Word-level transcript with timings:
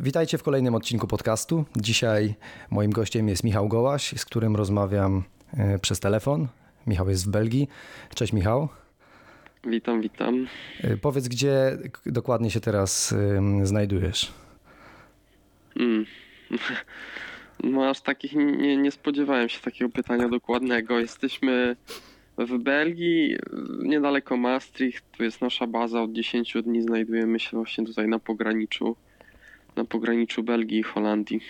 Witajcie 0.00 0.38
w 0.38 0.42
kolejnym 0.42 0.74
odcinku 0.74 1.06
podcastu. 1.06 1.64
Dzisiaj 1.76 2.34
moim 2.70 2.90
gościem 2.90 3.28
jest 3.28 3.44
Michał 3.44 3.68
Gołaś, 3.68 4.14
z 4.16 4.24
którym 4.24 4.56
rozmawiam 4.56 5.22
e, 5.56 5.78
przez 5.78 6.00
telefon. 6.00 6.48
Michał 6.86 7.08
jest 7.08 7.26
w 7.26 7.30
Belgii. 7.30 7.68
Cześć 8.14 8.32
Michał. 8.32 8.68
Witam, 9.64 10.00
witam. 10.00 10.46
E, 10.80 10.96
powiedz, 10.96 11.28
gdzie 11.28 11.78
dokładnie 12.06 12.50
się 12.50 12.60
teraz 12.60 13.14
znajdujesz? 13.62 14.32
Mm. 15.76 16.04
No 17.64 17.90
aż 17.90 18.00
takich 18.00 18.34
nie, 18.34 18.76
nie 18.76 18.90
spodziewałem 18.90 19.48
się 19.48 19.60
takiego 19.60 19.90
pytania 19.90 20.28
dokładnego. 20.28 20.98
Jesteśmy 20.98 21.76
w 22.38 22.58
Belgii, 22.58 23.36
niedaleko 23.82 24.36
Maastricht. 24.36 25.04
Tu 25.16 25.24
jest 25.24 25.40
nasza 25.40 25.66
baza. 25.66 26.02
Od 26.02 26.12
10 26.12 26.54
dni 26.64 26.82
znajdujemy 26.82 27.40
się 27.40 27.56
właśnie 27.56 27.84
tutaj 27.84 28.08
na 28.08 28.18
pograniczu 28.18 28.96
na 29.78 29.84
pograniczu 29.84 30.42
Belgii 30.42 30.78
i 30.78 30.82
Holandii. 30.82 31.40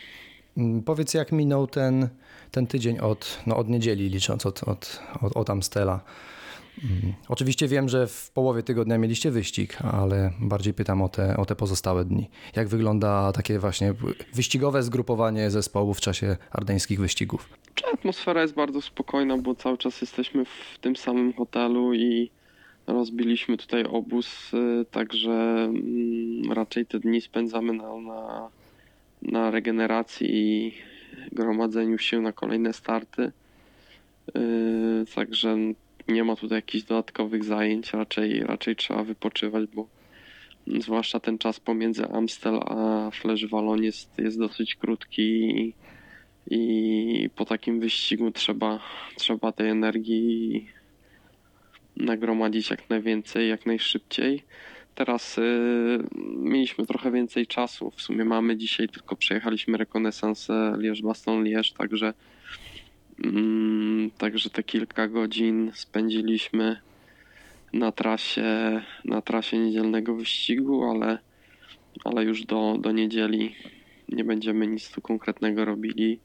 Mm, 0.56 0.82
powiedz, 0.82 1.14
jak 1.14 1.32
minął 1.32 1.66
ten, 1.66 2.08
ten 2.50 2.66
tydzień 2.66 2.98
od, 2.98 3.42
no 3.46 3.56
od 3.56 3.68
niedzieli, 3.68 4.08
licząc 4.08 4.46
od, 4.46 4.62
od, 4.62 5.00
od, 5.22 5.36
od 5.36 5.50
Amstela. 5.50 6.00
Mm, 6.84 7.14
oczywiście 7.28 7.68
wiem, 7.68 7.88
że 7.88 8.06
w 8.06 8.30
połowie 8.30 8.62
tygodnia 8.62 8.98
mieliście 8.98 9.30
wyścig, 9.30 9.82
ale 9.82 10.32
bardziej 10.40 10.74
pytam 10.74 11.02
o 11.02 11.08
te, 11.08 11.36
o 11.36 11.44
te 11.44 11.56
pozostałe 11.56 12.04
dni. 12.04 12.30
Jak 12.56 12.68
wygląda 12.68 13.32
takie 13.32 13.58
właśnie 13.58 13.94
wyścigowe 14.34 14.82
zgrupowanie 14.82 15.50
zespołu 15.50 15.94
w 15.94 16.00
czasie 16.00 16.36
ardeńskich 16.50 17.00
wyścigów? 17.00 17.48
Atmosfera 17.94 18.42
jest 18.42 18.54
bardzo 18.54 18.82
spokojna, 18.82 19.38
bo 19.38 19.54
cały 19.54 19.78
czas 19.78 20.00
jesteśmy 20.00 20.44
w 20.44 20.78
tym 20.80 20.96
samym 20.96 21.32
hotelu 21.32 21.94
i 21.94 22.30
rozbiliśmy 22.88 23.56
tutaj 23.56 23.84
obóz, 23.84 24.54
y, 24.54 24.84
także 24.90 25.30
mm, 25.30 26.52
raczej 26.52 26.86
te 26.86 26.98
dni 27.00 27.20
spędzamy 27.20 27.72
na, 27.72 27.96
na, 27.96 28.48
na 29.22 29.50
regeneracji 29.50 30.28
i 30.30 30.72
gromadzeniu 31.32 31.98
się 31.98 32.20
na 32.20 32.32
kolejne 32.32 32.72
starty. 32.72 33.32
Y, 34.36 35.04
także 35.14 35.56
nie 36.08 36.24
ma 36.24 36.36
tutaj 36.36 36.58
jakichś 36.58 36.84
dodatkowych 36.84 37.44
zajęć, 37.44 37.92
raczej, 37.92 38.40
raczej 38.40 38.76
trzeba 38.76 39.04
wypoczywać, 39.04 39.68
bo 39.74 39.86
zwłaszcza 40.66 41.20
ten 41.20 41.38
czas 41.38 41.60
pomiędzy 41.60 42.06
Amstel 42.06 42.60
a 42.66 43.10
Flash 43.10 43.46
Wallon 43.46 43.82
jest, 43.82 44.18
jest 44.18 44.38
dosyć 44.38 44.74
krótki 44.74 45.22
i, 45.22 45.74
i 46.50 47.30
po 47.36 47.44
takim 47.44 47.80
wyścigu 47.80 48.30
trzeba, 48.30 48.80
trzeba 49.16 49.52
tej 49.52 49.68
energii 49.68 50.66
nagromadzić 51.98 52.70
jak 52.70 52.90
najwięcej, 52.90 53.48
jak 53.48 53.66
najszybciej. 53.66 54.42
Teraz 54.94 55.38
y, 55.38 55.42
mieliśmy 56.36 56.86
trochę 56.86 57.12
więcej 57.12 57.46
czasu. 57.46 57.90
W 57.90 58.02
sumie 58.02 58.24
mamy 58.24 58.56
dzisiaj 58.56 58.88
tylko 58.88 59.16
przejechaliśmy 59.16 59.78
rekonesansę 59.78 60.74
Lierz-Baston-Lierz, 60.78 61.72
także, 61.72 62.14
mm, 63.24 64.10
także 64.18 64.50
te 64.50 64.62
kilka 64.62 65.08
godzin 65.08 65.70
spędziliśmy 65.74 66.76
na 67.72 67.92
trasie, 67.92 68.82
na 69.04 69.22
trasie 69.22 69.58
niedzielnego 69.58 70.14
wyścigu, 70.14 70.84
ale, 70.84 71.18
ale 72.04 72.24
już 72.24 72.44
do, 72.44 72.76
do 72.80 72.92
niedzieli 72.92 73.54
nie 74.08 74.24
będziemy 74.24 74.66
nic 74.66 74.90
tu 74.90 75.00
konkretnego 75.00 75.64
robili. 75.64 76.20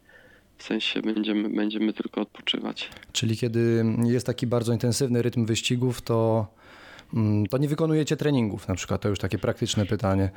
W 0.64 0.66
sensie 0.66 1.02
będziemy, 1.02 1.50
będziemy 1.50 1.94
tylko 1.94 2.22
odpoczywać. 2.22 2.90
Czyli 3.12 3.38
kiedy 3.38 3.86
jest 4.06 4.26
taki 4.26 4.48
bardzo 4.48 4.74
intensywny 4.74 5.22
rytm 5.22 5.46
wyścigów, 5.46 6.02
to, 6.02 6.48
mm, 7.14 7.46
to 7.46 7.58
nie 7.58 7.68
wykonujecie 7.68 8.18
treningów 8.18 8.68
na 8.68 8.76
przykład? 8.76 9.02
To 9.02 9.10
już 9.10 9.20
takie 9.20 9.38
praktyczne 9.38 9.86
pytanie. 9.86 10.30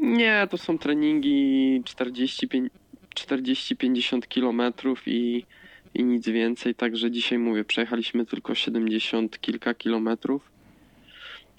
Nie, 0.00 0.46
to 0.50 0.58
są 0.58 0.78
treningi 0.78 1.82
40-50 1.84 4.28
kilometrów 4.28 5.02
i, 5.06 5.44
i 5.94 6.04
nic 6.04 6.28
więcej. 6.28 6.74
Także 6.74 7.10
dzisiaj 7.10 7.38
mówię, 7.38 7.64
przejechaliśmy 7.64 8.26
tylko 8.26 8.54
70 8.54 9.40
kilka 9.40 9.74
kilometrów. 9.74 10.50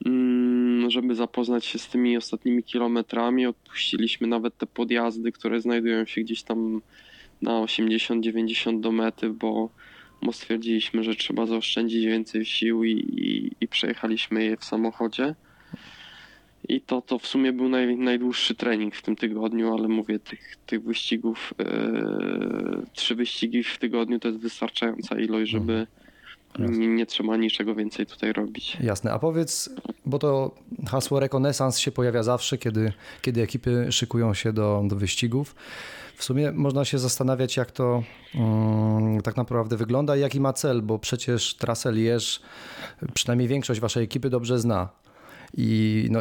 Mm, 0.06 0.90
żeby 0.90 1.16
zapoznać 1.16 1.66
się 1.66 1.80
z 1.80 1.88
tymi 1.88 2.18
ostatnimi 2.18 2.64
kilometrami, 2.64 3.46
odpuściliśmy 3.46 4.28
nawet 4.28 4.58
te 4.58 4.66
podjazdy, 4.66 5.32
które 5.32 5.62
znajdują 5.62 6.06
się 6.06 6.22
gdzieś 6.22 6.44
tam 6.44 6.82
na 7.42 7.52
80-90 7.52 8.80
do 8.80 8.92
mety, 8.92 9.30
bo, 9.30 9.70
bo 10.22 10.34
stwierdziliśmy, 10.34 11.04
że 11.04 11.16
trzeba 11.16 11.46
zaoszczędzić 11.46 12.06
więcej 12.06 12.46
sił 12.46 12.84
i, 12.84 12.92
i, 12.92 13.52
i 13.62 13.68
przejechaliśmy 13.68 14.44
je 14.44 14.58
w 14.58 14.64
samochodzie. 14.64 15.36
I 16.70 16.82
to, 16.82 17.02
to 17.02 17.20
w 17.20 17.28
sumie 17.28 17.54
był 17.54 17.70
naj, 17.70 17.98
najdłuższy 17.98 18.56
trening 18.56 18.96
w 18.96 19.02
tym 19.02 19.16
tygodniu, 19.16 19.74
ale 19.74 19.88
mówię, 19.88 20.20
tych, 20.20 20.58
tych 20.66 20.84
wyścigów, 20.84 21.54
yy, 21.60 22.86
trzy 22.94 23.16
wyścigi 23.16 23.64
w 23.64 23.78
tygodniu 23.78 24.20
to 24.20 24.28
jest 24.28 24.40
wystarczająca 24.40 25.20
ilość, 25.20 25.52
żeby 25.52 25.74
mhm. 25.74 26.07
Nie, 26.60 26.88
nie, 26.88 27.06
trzeba 27.06 27.38
niczego 27.38 27.76
więcej 27.76 28.06
tutaj 28.06 28.34
robić. 28.34 28.78
Jasne, 28.80 29.12
a 29.12 29.20
powiedz, 29.20 29.70
bo 30.06 30.20
to 30.20 30.56
hasło 30.88 31.20
rekonesans 31.20 31.78
się 31.78 31.92
pojawia 31.92 32.24
zawsze, 32.24 32.58
kiedy, 32.58 32.94
kiedy 33.22 33.42
ekipy 33.42 33.92
szykują 33.92 34.34
się 34.34 34.54
do, 34.54 34.84
do 34.86 34.96
wyścigów. 34.96 35.56
W 36.16 36.24
sumie 36.24 36.52
można 36.52 36.86
się 36.86 37.00
zastanawiać, 37.00 37.58
jak 37.58 37.72
to 37.72 38.04
um, 38.36 39.22
tak 39.22 39.38
naprawdę 39.38 39.78
wygląda 39.78 40.18
i 40.18 40.20
jaki 40.20 40.40
ma 40.40 40.54
cel, 40.54 40.82
bo 40.82 41.00
przecież 41.00 41.56
trasę 41.56 41.92
Lierz 41.92 42.42
przynajmniej 43.14 43.48
większość 43.48 43.80
waszej 43.80 44.04
ekipy 44.04 44.30
dobrze 44.30 44.60
zna. 44.60 44.90
I 45.58 46.08
no, 46.12 46.20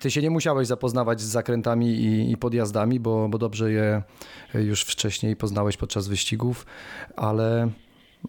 ty 0.00 0.10
się 0.10 0.22
nie 0.22 0.30
musiałeś 0.30 0.68
zapoznawać 0.68 1.20
z 1.20 1.24
zakrętami 1.24 1.86
i, 1.86 2.32
i 2.32 2.36
podjazdami, 2.36 3.00
bo, 3.00 3.28
bo 3.28 3.38
dobrze 3.38 3.72
je 3.72 4.02
już 4.54 4.82
wcześniej 4.82 5.36
poznałeś 5.36 5.76
podczas 5.76 6.08
wyścigów, 6.08 6.66
ale. 7.16 7.68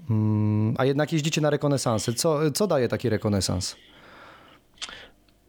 Um, 0.09 0.73
a 0.77 0.85
jednak 0.85 1.13
jeździcie 1.13 1.41
na 1.41 1.49
rekonesansy. 1.49 2.13
Co, 2.13 2.51
co 2.51 2.67
daje 2.67 2.87
taki 2.87 3.09
rekonesans? 3.09 3.75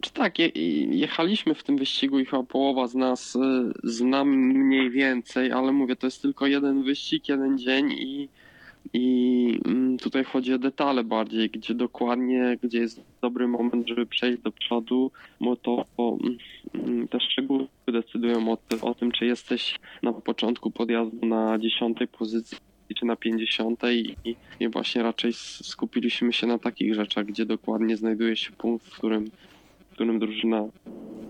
Czy 0.00 0.12
tak, 0.12 0.38
je, 0.38 0.48
jechaliśmy 0.96 1.54
w 1.54 1.62
tym 1.62 1.76
wyścigu 1.76 2.18
i 2.18 2.24
chyba 2.24 2.42
połowa 2.42 2.86
z 2.86 2.94
nas 2.94 3.36
y, 3.36 3.38
znam 3.84 4.28
mniej 4.28 4.90
więcej, 4.90 5.52
ale 5.52 5.72
mówię, 5.72 5.96
to 5.96 6.06
jest 6.06 6.22
tylko 6.22 6.46
jeden 6.46 6.82
wyścig, 6.82 7.28
jeden 7.28 7.58
dzień 7.58 7.92
i, 7.92 8.28
i 8.92 9.60
mm, 9.64 9.98
tutaj 9.98 10.24
chodzi 10.24 10.54
o 10.54 10.58
detale 10.58 11.04
bardziej, 11.04 11.50
gdzie 11.50 11.74
dokładnie, 11.74 12.58
gdzie 12.62 12.78
jest 12.78 13.00
dobry 13.22 13.48
moment, 13.48 13.88
żeby 13.88 14.06
przejść 14.06 14.42
do 14.42 14.52
przodu, 14.52 15.10
bo 15.40 15.56
to 15.56 15.84
bo, 15.96 16.18
mm, 16.74 17.08
te 17.08 17.20
szczegóły 17.20 17.66
decydują 17.88 18.52
o, 18.52 18.58
o 18.82 18.94
tym, 18.94 19.12
czy 19.12 19.26
jesteś 19.26 19.78
na 20.02 20.12
początku 20.12 20.70
podjazdu 20.70 21.26
na 21.26 21.58
dziesiątej 21.58 22.08
pozycji 22.08 22.58
czy 22.94 23.06
na 23.06 23.16
50 23.16 23.82
i, 23.92 24.36
i 24.60 24.68
właśnie 24.68 25.02
raczej 25.02 25.32
skupiliśmy 25.62 26.32
się 26.32 26.46
na 26.46 26.58
takich 26.58 26.94
rzeczach, 26.94 27.26
gdzie 27.26 27.46
dokładnie 27.46 27.96
znajduje 27.96 28.36
się 28.36 28.52
punkt, 28.52 28.86
w 28.86 28.96
którym 28.96 29.30
którym 30.00 30.18
drużyna 30.18 30.68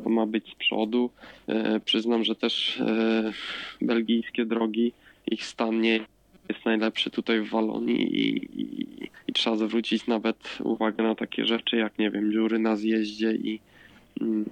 ma 0.07 0.27
być 0.27 0.53
z 0.53 0.55
przodu. 0.55 1.11
E, 1.47 1.81
przyznam, 1.81 2.25
że 2.25 2.35
też 2.35 2.81
e, 2.81 3.33
belgijskie 3.81 4.45
drogi, 4.45 4.93
ich 5.27 5.45
stan 5.45 5.81
nie 5.81 6.01
jest 6.49 6.65
najlepszy 6.65 7.11
tutaj 7.11 7.41
w 7.41 7.51
Walonii 7.51 8.03
i, 8.03 8.37
i, 8.61 8.87
i, 9.29 9.33
trzeba 9.33 9.57
zwrócić 9.57 10.07
nawet 10.07 10.59
uwagę 10.65 11.05
na 11.05 11.15
takie 11.15 11.45
rzeczy 11.45 11.77
jak, 11.77 11.99
nie 11.99 12.11
wiem, 12.11 12.33
dziury 12.33 12.59
na 12.59 12.77
zjeździe 12.77 13.33
i 13.33 13.61
mm, 14.21 14.45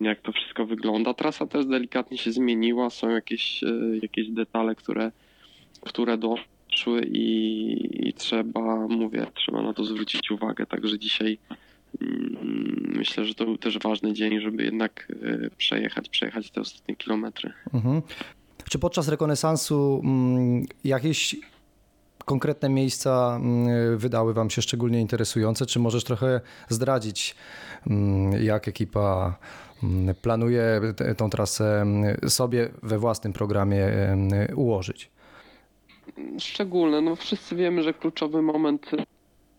jak 0.00 0.20
to 0.20 0.32
wszystko 0.32 0.66
wygląda. 0.66 1.14
Trasa 1.14 1.46
też 1.46 1.66
delikatnie 1.66 2.18
się 2.18 2.32
zmieniła, 2.32 2.90
są 2.90 3.08
jakieś, 3.08 3.62
e, 3.62 3.68
jakieś 4.02 4.28
detale, 4.28 4.74
które, 4.74 5.12
które 5.80 6.18
doszły 6.18 7.02
i, 7.04 8.08
i 8.08 8.12
trzeba, 8.12 8.86
mówię, 8.88 9.26
trzeba 9.34 9.62
na 9.62 9.74
to 9.74 9.84
zwrócić 9.84 10.30
uwagę. 10.30 10.66
Także 10.66 10.98
dzisiaj 10.98 11.38
Mm, 12.00 12.92
myślę, 12.96 13.24
że 13.24 13.34
to 13.34 13.44
był 13.44 13.58
też 13.58 13.78
ważny 13.78 14.12
dzień, 14.12 14.40
żeby 14.40 14.64
jednak 14.64 15.12
e, 15.22 15.50
przejechać, 15.56 16.08
przejechać 16.08 16.50
te 16.50 16.60
ostatnie 16.60 16.96
kilometry. 16.96 17.52
Mhm. 17.74 18.02
Czy 18.70 18.78
podczas 18.78 19.08
rekonesansu 19.08 20.00
mm, 20.04 20.66
jakieś 20.84 21.36
konkretne 22.24 22.68
miejsca 22.68 23.36
mm, 23.40 23.98
wydały 23.98 24.34
Wam 24.34 24.50
się 24.50 24.62
szczególnie 24.62 25.00
interesujące? 25.00 25.66
Czy 25.66 25.78
możesz 25.78 26.04
trochę 26.04 26.40
zdradzić, 26.68 27.34
jak 28.40 28.68
ekipa 28.68 29.38
planuje 30.22 30.80
tą 31.16 31.30
trasę 31.30 31.86
sobie 32.28 32.68
we 32.82 32.98
własnym 32.98 33.32
programie 33.32 33.86
ułożyć? 34.56 35.10
Szczególne. 36.38 37.00
No 37.00 37.16
wszyscy 37.16 37.56
wiemy, 37.56 37.82
że 37.82 37.94
kluczowy 37.94 38.42
moment 38.42 38.90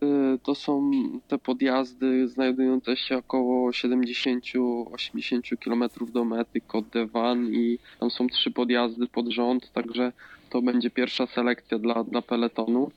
Y, 0.02 0.38
to 0.42 0.54
są 0.54 0.90
te 1.28 1.38
podjazdy 1.38 2.28
znajdujące 2.28 2.96
się 2.96 3.16
około 3.16 3.70
70-80 3.70 5.56
km 5.64 5.84
do 6.12 6.24
mety 6.24 6.60
Côte 6.60 7.06
i 7.52 7.78
tam 8.00 8.10
są 8.10 8.26
trzy 8.26 8.50
podjazdy 8.50 9.06
pod 9.06 9.28
rząd, 9.28 9.72
także 9.72 10.12
to 10.50 10.62
będzie 10.62 10.90
pierwsza 10.90 11.26
selekcja 11.26 11.78
dla, 11.78 12.04
dla 12.04 12.22
peletonu. 12.22 12.90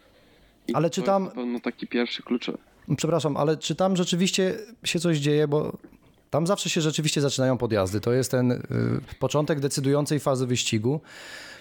I 0.67 0.73
ale 0.73 0.89
czy 0.89 1.01
tam... 1.01 1.29
To 1.35 1.59
taki 1.63 1.87
pierwszy 1.87 2.23
klucz. 2.23 2.51
Przepraszam, 2.97 3.37
ale 3.37 3.57
czy 3.57 3.75
tam 3.75 3.95
rzeczywiście 3.95 4.57
się 4.83 4.99
coś 4.99 5.17
dzieje, 5.17 5.47
bo 5.47 5.77
Tam 6.33 6.47
zawsze 6.47 6.69
się 6.69 6.81
rzeczywiście 6.81 7.21
zaczynają 7.21 7.57
podjazdy. 7.57 8.01
To 8.01 8.13
jest 8.13 8.31
ten 8.31 8.51
y, 8.51 8.59
początek 9.19 9.59
decydującej 9.59 10.19
fazy 10.19 10.47
wyścigu. 10.47 11.01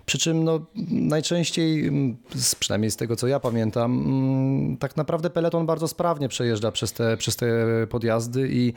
Przy 0.06 0.18
czym 0.18 0.44
no, 0.44 0.60
najczęściej, 0.90 1.86
mm, 1.86 2.16
przynajmniej 2.58 2.90
z 2.90 2.96
tego 2.96 3.16
co 3.16 3.26
ja 3.26 3.40
pamiętam, 3.40 3.92
mm, 3.92 4.76
tak 4.76 4.96
naprawdę 4.96 5.30
peleton 5.30 5.66
bardzo 5.66 5.88
sprawnie 5.88 6.28
przejeżdża 6.28 6.72
przez 6.72 6.92
te, 6.92 7.16
przez 7.16 7.36
te 7.36 7.46
podjazdy 7.90 8.48
i, 8.52 8.72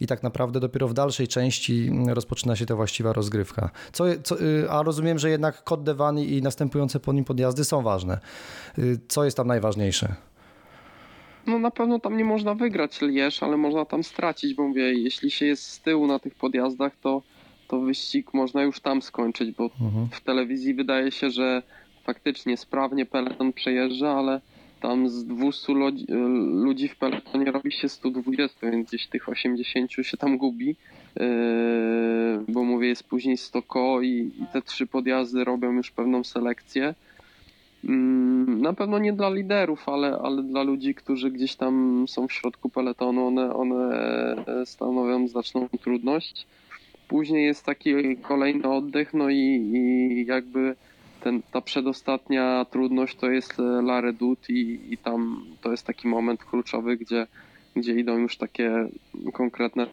i 0.00 0.06
tak 0.06 0.22
naprawdę 0.22 0.60
dopiero 0.60 0.88
w 0.88 0.94
dalszej 0.94 1.28
części 1.28 1.90
rozpoczyna 2.08 2.56
się 2.56 2.66
ta 2.66 2.76
właściwa 2.76 3.12
rozgrywka. 3.12 3.70
Co, 3.92 4.04
co, 4.24 4.40
y, 4.40 4.70
a 4.70 4.82
rozumiem, 4.82 5.18
że 5.18 5.30
jednak 5.30 5.64
kod 5.64 5.82
Devani 5.82 6.32
i 6.32 6.42
następujące 6.42 7.00
po 7.00 7.12
nim 7.12 7.24
podjazdy 7.24 7.64
są 7.64 7.82
ważne. 7.82 8.18
Y, 8.78 8.98
co 9.08 9.24
jest 9.24 9.36
tam 9.36 9.46
najważniejsze? 9.46 10.27
No 11.48 11.58
na 11.58 11.70
pewno 11.70 11.98
tam 11.98 12.16
nie 12.16 12.24
można 12.24 12.54
wygrać 12.54 13.00
Lierz, 13.00 13.42
ale 13.42 13.56
można 13.56 13.84
tam 13.84 14.02
stracić, 14.02 14.54
bo 14.54 14.68
mówię, 14.68 14.94
jeśli 14.94 15.30
się 15.30 15.46
jest 15.46 15.62
z 15.62 15.80
tyłu 15.80 16.06
na 16.06 16.18
tych 16.18 16.34
podjazdach, 16.34 16.96
to 16.96 17.22
to 17.68 17.80
wyścig 17.80 18.34
można 18.34 18.62
już 18.62 18.80
tam 18.80 19.02
skończyć, 19.02 19.50
bo 19.50 19.64
mhm. 19.80 20.08
w 20.10 20.20
telewizji 20.20 20.74
wydaje 20.74 21.12
się, 21.12 21.30
że 21.30 21.62
faktycznie 22.04 22.56
sprawnie 22.56 23.06
peleton 23.06 23.52
przejeżdża, 23.52 24.10
ale 24.10 24.40
tam 24.80 25.08
z 25.08 25.24
200 25.24 25.72
ludzi, 25.72 26.06
ludzi 26.64 26.88
w 26.88 26.96
peletonie 26.96 27.50
robi 27.50 27.72
się 27.72 27.88
120, 27.88 28.70
więc 28.70 28.88
gdzieś 28.88 29.06
tych 29.06 29.28
80 29.28 29.92
się 29.92 30.16
tam 30.16 30.38
gubi, 30.38 30.66
yy, 30.66 31.24
bo 32.48 32.64
mówię, 32.64 32.88
jest 32.88 33.04
później 33.04 33.36
100 33.36 33.62
ko 33.62 34.02
i, 34.02 34.30
i 34.42 34.46
te 34.52 34.62
trzy 34.62 34.86
podjazdy 34.86 35.44
robią 35.44 35.72
już 35.72 35.90
pewną 35.90 36.24
selekcję. 36.24 36.94
Mm, 37.88 38.60
na 38.60 38.72
pewno 38.72 38.98
nie 38.98 39.12
dla 39.12 39.30
liderów, 39.30 39.88
ale, 39.88 40.18
ale 40.22 40.42
dla 40.42 40.62
ludzi, 40.62 40.94
którzy 40.94 41.30
gdzieś 41.30 41.56
tam 41.56 42.04
są 42.08 42.28
w 42.28 42.32
środku 42.32 42.68
peletonu, 42.68 43.26
one, 43.26 43.54
one 43.54 43.96
stanowią 44.64 45.28
znaczną 45.28 45.68
trudność. 45.80 46.46
Później 47.08 47.46
jest 47.46 47.64
taki 47.64 48.16
kolejny 48.16 48.68
oddech, 48.70 49.14
no 49.14 49.30
i, 49.30 49.36
i 49.36 50.26
jakby 50.26 50.74
ten, 51.20 51.42
ta 51.52 51.60
przedostatnia 51.60 52.66
trudność 52.70 53.16
to 53.16 53.30
jest 53.30 53.58
La 53.58 54.00
Redoute 54.00 54.52
i, 54.52 54.92
i 54.92 54.98
tam 54.98 55.44
to 55.60 55.70
jest 55.70 55.86
taki 55.86 56.08
moment 56.08 56.44
kluczowy, 56.44 56.96
gdzie, 56.96 57.26
gdzie 57.76 57.94
idą 57.94 58.18
już 58.18 58.36
takie 58.36 58.88
konkretne 59.32 59.86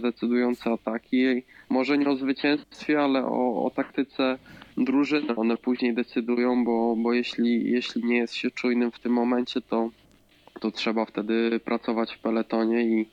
decydujące 0.00 0.70
ataki. 0.70 1.42
Może 1.68 1.98
nie 1.98 2.08
o 2.08 2.16
zwycięstwie, 2.16 3.00
ale 3.00 3.26
o, 3.26 3.64
o 3.64 3.70
taktyce 3.70 4.38
drużyny. 4.76 5.36
One 5.36 5.56
później 5.56 5.94
decydują, 5.94 6.64
bo, 6.64 6.96
bo 6.96 7.12
jeśli, 7.12 7.70
jeśli 7.70 8.04
nie 8.04 8.16
jest 8.16 8.34
się 8.34 8.50
czujnym 8.50 8.90
w 8.92 8.98
tym 8.98 9.12
momencie, 9.12 9.60
to, 9.60 9.90
to 10.60 10.70
trzeba 10.70 11.04
wtedy 11.04 11.60
pracować 11.64 12.14
w 12.14 12.18
peletonie 12.18 12.82
i, 12.82 13.08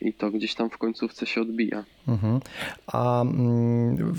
i 0.00 0.12
to 0.12 0.30
gdzieś 0.30 0.54
tam 0.54 0.70
w 0.70 0.78
końcówce 0.78 1.26
się 1.26 1.40
odbija. 1.40 1.84
Mhm. 2.08 2.40
A 2.86 3.22
mm, 3.22 4.14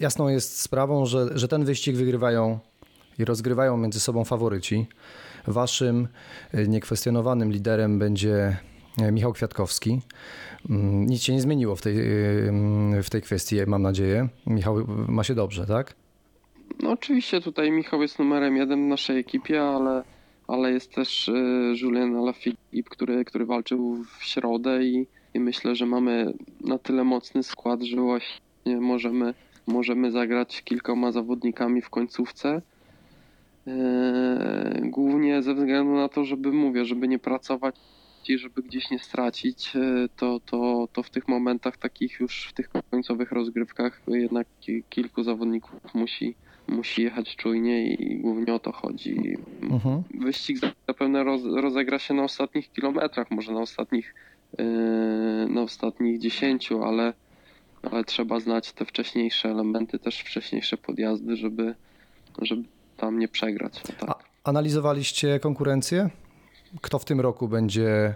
jasną 0.00 0.28
jest 0.28 0.60
sprawą, 0.60 1.06
że, 1.06 1.38
że 1.38 1.48
ten 1.48 1.64
wyścig 1.64 1.96
wygrywają 1.96 2.58
i 3.18 3.24
rozgrywają 3.24 3.76
między 3.76 4.00
sobą 4.00 4.24
faworyci. 4.24 4.86
Waszym 5.46 6.08
y, 6.54 6.68
niekwestionowanym 6.68 7.52
liderem 7.52 7.98
będzie 7.98 8.56
Michał 9.12 9.32
Kwiatkowski. 9.32 10.00
Mm, 10.70 11.06
nic 11.06 11.22
się 11.22 11.32
nie 11.32 11.40
zmieniło 11.40 11.76
w 11.76 11.82
tej, 11.82 11.98
y, 11.98 13.02
w 13.02 13.10
tej 13.10 13.22
kwestii, 13.22 13.56
mam 13.66 13.82
nadzieję. 13.82 14.28
Michał 14.46 14.86
ma 15.08 15.24
się 15.24 15.34
dobrze, 15.34 15.66
tak? 15.66 15.94
No 16.82 16.90
oczywiście 16.90 17.40
tutaj 17.40 17.70
Michał 17.70 18.02
jest 18.02 18.18
numerem 18.18 18.56
jeden 18.56 18.84
w 18.84 18.88
naszej 18.88 19.18
ekipie, 19.18 19.62
ale 19.62 20.02
ale 20.50 20.72
jest 20.72 20.92
też 20.94 21.28
e, 21.28 21.32
Julien 21.82 22.16
Alaphilippe, 22.16 22.90
który, 22.90 23.24
który 23.24 23.46
walczył 23.46 24.04
w 24.18 24.24
środę 24.24 24.84
i, 24.84 25.06
i 25.34 25.40
myślę, 25.40 25.74
że 25.74 25.86
mamy 25.86 26.32
na 26.60 26.78
tyle 26.78 27.04
mocny 27.04 27.42
skład, 27.42 27.82
że 27.82 27.96
właśnie 27.96 28.80
możemy, 28.80 29.34
możemy 29.66 30.10
zagrać 30.10 30.62
kilkoma 30.62 31.12
zawodnikami 31.12 31.82
w 31.82 31.90
końcówce. 31.90 32.62
E, 33.66 34.80
głównie 34.82 35.42
ze 35.42 35.54
względu 35.54 35.94
na 35.94 36.08
to, 36.08 36.24
żeby 36.24 36.52
mówię, 36.52 36.84
żeby 36.84 37.08
nie 37.08 37.18
pracować 37.18 37.76
i 38.28 38.38
żeby 38.38 38.62
gdzieś 38.62 38.90
nie 38.90 38.98
stracić, 38.98 39.76
e, 39.76 40.08
to, 40.16 40.40
to, 40.46 40.88
to 40.92 41.02
w 41.02 41.10
tych 41.10 41.28
momentach 41.28 41.76
takich 41.76 42.20
już 42.20 42.46
w 42.48 42.52
tych 42.52 42.70
końcowych 42.90 43.32
rozgrywkach 43.32 44.02
jednak 44.08 44.46
kilku 44.90 45.22
zawodników 45.22 45.94
musi, 45.94 46.34
musi 46.68 47.02
jechać 47.02 47.36
czujnie 47.36 47.94
i 47.94 48.20
głównie 48.20 48.54
o 48.54 48.58
to 48.58 48.72
chodzi. 48.72 49.36
Mhm. 49.62 50.02
Wyścig 50.14 50.58
zapewne 50.88 51.24
roz, 51.24 51.42
rozegra 51.44 51.98
się 51.98 52.14
na 52.14 52.22
ostatnich 52.22 52.72
kilometrach, 52.72 53.30
może 53.30 53.52
na 53.52 53.60
ostatnich 53.60 54.14
yy, 54.58 54.64
na 55.48 55.62
ostatnich 55.62 56.18
dziesięciu, 56.18 56.84
ale, 56.84 57.12
ale 57.90 58.04
trzeba 58.04 58.40
znać 58.40 58.72
te 58.72 58.84
wcześniejsze 58.84 59.48
elementy, 59.50 59.98
też 59.98 60.20
wcześniejsze 60.20 60.76
podjazdy, 60.76 61.36
żeby, 61.36 61.74
żeby 62.42 62.62
tam 62.96 63.18
nie 63.18 63.28
przegrać. 63.28 63.82
Tak. 63.82 64.10
A, 64.10 64.14
analizowaliście 64.44 65.40
konkurencję? 65.40 66.10
Kto 66.80 66.98
w 66.98 67.04
tym 67.04 67.20
roku 67.20 67.48
będzie, 67.48 68.14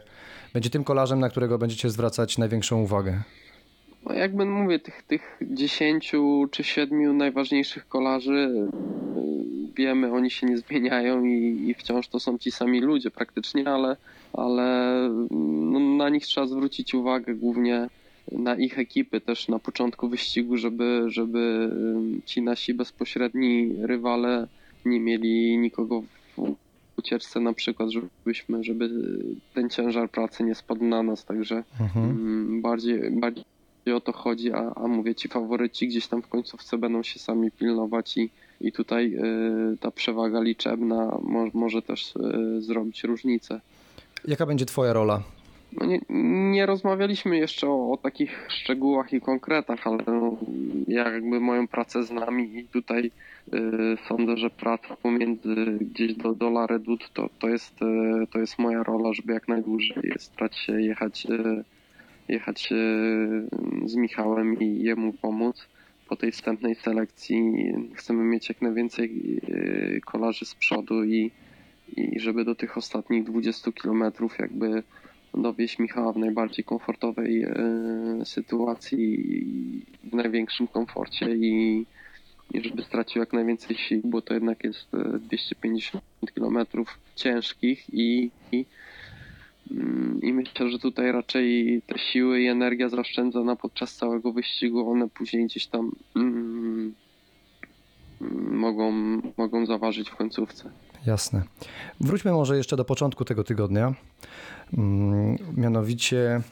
będzie 0.53 0.71
tym 0.71 0.85
kolarzem, 0.85 1.21
na 1.21 1.31
którego 1.31 1.59
będziecie 1.59 1.91
zwracać 1.91 2.39
największą 2.39 2.83
uwagę? 2.83 3.23
No 4.05 4.15
jakby 4.15 4.47
mówię, 4.47 4.79
tych, 4.79 5.03
tych 5.03 5.39
10 5.43 6.13
czy 6.51 6.65
7 6.65 7.17
najważniejszych 7.17 7.89
kolarzy 7.89 8.33
y, 8.33 9.75
wiemy, 9.77 10.13
oni 10.13 10.31
się 10.31 10.47
nie 10.47 10.59
zmieniają 10.59 11.25
i, 11.25 11.69
i 11.69 11.75
wciąż 11.75 12.09
to 12.09 12.21
są 12.21 12.39
ci 12.39 12.51
sami 12.51 12.81
ludzie 12.81 13.11
praktycznie, 13.11 13.69
ale, 13.69 13.97
ale 14.33 14.99
no, 15.31 15.81
na 15.81 16.09
nich 16.09 16.27
trzeba 16.27 16.47
zwrócić 16.47 16.95
uwagę 16.95 17.35
głównie 17.35 17.89
na 18.33 18.57
ich 18.57 18.79
ekipy 18.79 19.21
też 19.21 19.49
na 19.49 19.59
początku 19.59 20.09
wyścigu, 20.09 20.57
żeby, 20.57 21.05
żeby 21.07 21.71
y, 22.19 22.23
ci 22.27 22.43
nasi 22.43 22.75
bezpośredni 22.75 23.73
rywale 23.83 24.47
nie 24.85 25.01
mieli 25.01 25.59
nikogo 25.59 26.03
w 26.37 26.64
ucieczce 26.99 27.41
na 27.41 27.53
przykład, 27.53 27.91
żebyśmy, 27.91 28.65
żeby 28.65 28.91
ten 29.55 29.71
ciężar 29.71 30.11
pracy 30.11 30.45
nie 30.45 30.55
spadł 30.55 30.85
na 30.85 31.03
nas, 31.03 31.25
także 31.25 31.65
mhm. 31.81 32.11
Mm, 32.11 32.63
bardziej, 32.63 33.11
bardziej 33.11 33.45
o 33.95 34.01
to 34.01 34.13
chodzi, 34.13 34.53
a, 34.53 34.73
a 34.77 34.89
mówię 34.89 35.15
ci, 35.15 35.29
faworyci 35.29 35.89
gdzieś 35.89 36.07
tam 36.07 36.23
w 36.23 36.29
końcówce 36.29 36.79
będą 36.79 37.03
się 37.03 37.19
sami 37.19 37.51
pilnować 37.51 38.17
i, 38.17 38.31
i 38.61 38.73
tutaj 38.73 39.15
y, 39.15 39.77
ta 39.81 39.91
przewaga 39.91 40.41
liczebna 40.41 41.19
mo, 41.23 41.47
może 41.55 41.83
też 41.83 42.17
y, 42.17 42.63
zrobić 42.63 43.05
różnicę. 43.05 43.61
Jaka 44.25 44.47
będzie 44.47 44.67
Twoja 44.67 44.93
rola? 44.93 45.23
No 45.81 45.87
nie, 45.87 46.01
nie 46.51 46.67
rozmawialiśmy 46.67 47.37
jeszcze 47.37 47.69
o, 47.69 47.93
o, 47.93 47.97
takich 47.97 48.47
szczegółach 48.49 49.13
i 49.13 49.21
konkretach, 49.21 49.87
ale 49.87 49.99
no, 50.07 50.37
ja 50.89 51.11
jakby 51.13 51.41
moją 51.41 51.69
pracę 51.69 52.03
z 52.03 52.11
nami 52.11 52.59
i 52.59 52.65
tutaj 52.69 53.11
y, 53.55 53.61
sądzę, 54.09 54.37
że 54.37 54.51
praca 54.51 54.97
pomiędzy 54.97 55.55
gdzieś 55.81 56.15
do 56.15 56.35
dola 56.35 56.67
redut 56.67 57.11
to, 57.15 57.29
to, 57.39 57.49
jest, 57.49 57.83
y, 57.83 58.27
to 58.33 58.39
jest 58.39 58.59
moja 58.59 58.83
rola, 58.83 59.13
żeby 59.13 59.33
jak 59.33 59.49
najdłużej 59.49 60.13
starać 60.19 60.59
się 60.59 60.83
jechać 60.83 61.27
y, 61.27 61.65
jechać 62.29 62.73
e, 62.73 62.77
z 63.89 63.95
Michałem 63.95 64.61
i 64.61 64.83
jemu 64.83 65.13
pomóc. 65.13 65.69
Po 66.09 66.17
tej 66.17 66.33
wstępnej 66.33 66.75
selekcji 66.75 67.55
chcemy 67.95 68.25
mieć 68.25 68.49
jak 68.49 68.63
najwięcej 68.63 69.41
e, 69.49 70.01
kolarzy 70.01 70.45
z 70.45 70.55
przodu 70.55 71.05
i, 71.05 71.31
i 71.97 72.21
żeby 72.21 72.45
do 72.45 72.55
tych 72.55 72.77
ostatnich 72.77 73.25
20 73.25 73.73
kilometrów 73.73 74.39
jakby 74.39 74.83
dowieść 75.37 75.79
Michała 75.79 76.13
w 76.13 76.17
najbardziej 76.17 76.65
komfortowej 76.65 77.43
e, 77.43 77.55
sytuacji 78.25 78.99
i 79.39 80.11
w 80.11 80.15
największym 80.15 80.67
komforcie 80.67 81.37
i, 81.37 81.87
i 82.55 82.63
żeby 82.63 82.83
stracił 82.83 83.21
jak 83.21 83.33
najwięcej 83.33 83.77
sił, 83.77 84.01
bo 84.05 84.23
to 84.23 84.35
jednak 84.35 84.65
jest 84.65 84.89
250 85.21 86.05
kilometrów 86.35 86.99
ciężkich 87.17 87.95
i, 87.95 88.31
i 88.53 88.65
Mm, 89.71 90.21
I 90.23 90.33
myślę, 90.33 90.71
że 90.71 90.79
tutaj 90.79 91.13
raczej 91.13 91.83
te 91.87 91.99
siły 91.99 92.41
i 92.41 92.47
energia 92.47 92.89
zaoszczędzona 92.89 93.57
podczas 93.57 93.97
całego 93.97 94.33
wyścigu, 94.33 94.91
one 94.91 95.09
później 95.09 95.45
gdzieś 95.47 95.67
tam 95.67 95.93
mm, 96.17 96.95
mm, 98.21 98.57
mogą, 98.57 98.93
mogą 99.37 99.67
zaważyć 99.67 100.11
w 100.11 100.17
końcówce. 100.17 100.71
Jasne. 101.07 101.43
Wróćmy 102.01 102.33
może 102.33 102.57
jeszcze 102.57 102.77
do 102.77 102.85
początku 102.85 103.25
tego 103.25 103.45
tygodnia. 103.45 103.95
Mianowicie 105.57 106.43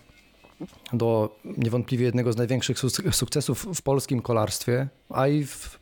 do 0.92 1.36
niewątpliwie 1.44 2.04
jednego 2.04 2.32
z 2.32 2.36
największych 2.36 2.78
sukcesów 3.12 3.66
w 3.74 3.82
polskim 3.82 4.22
kolarstwie, 4.22 4.88
a 5.10 5.28
i 5.28 5.44
w, 5.44 5.78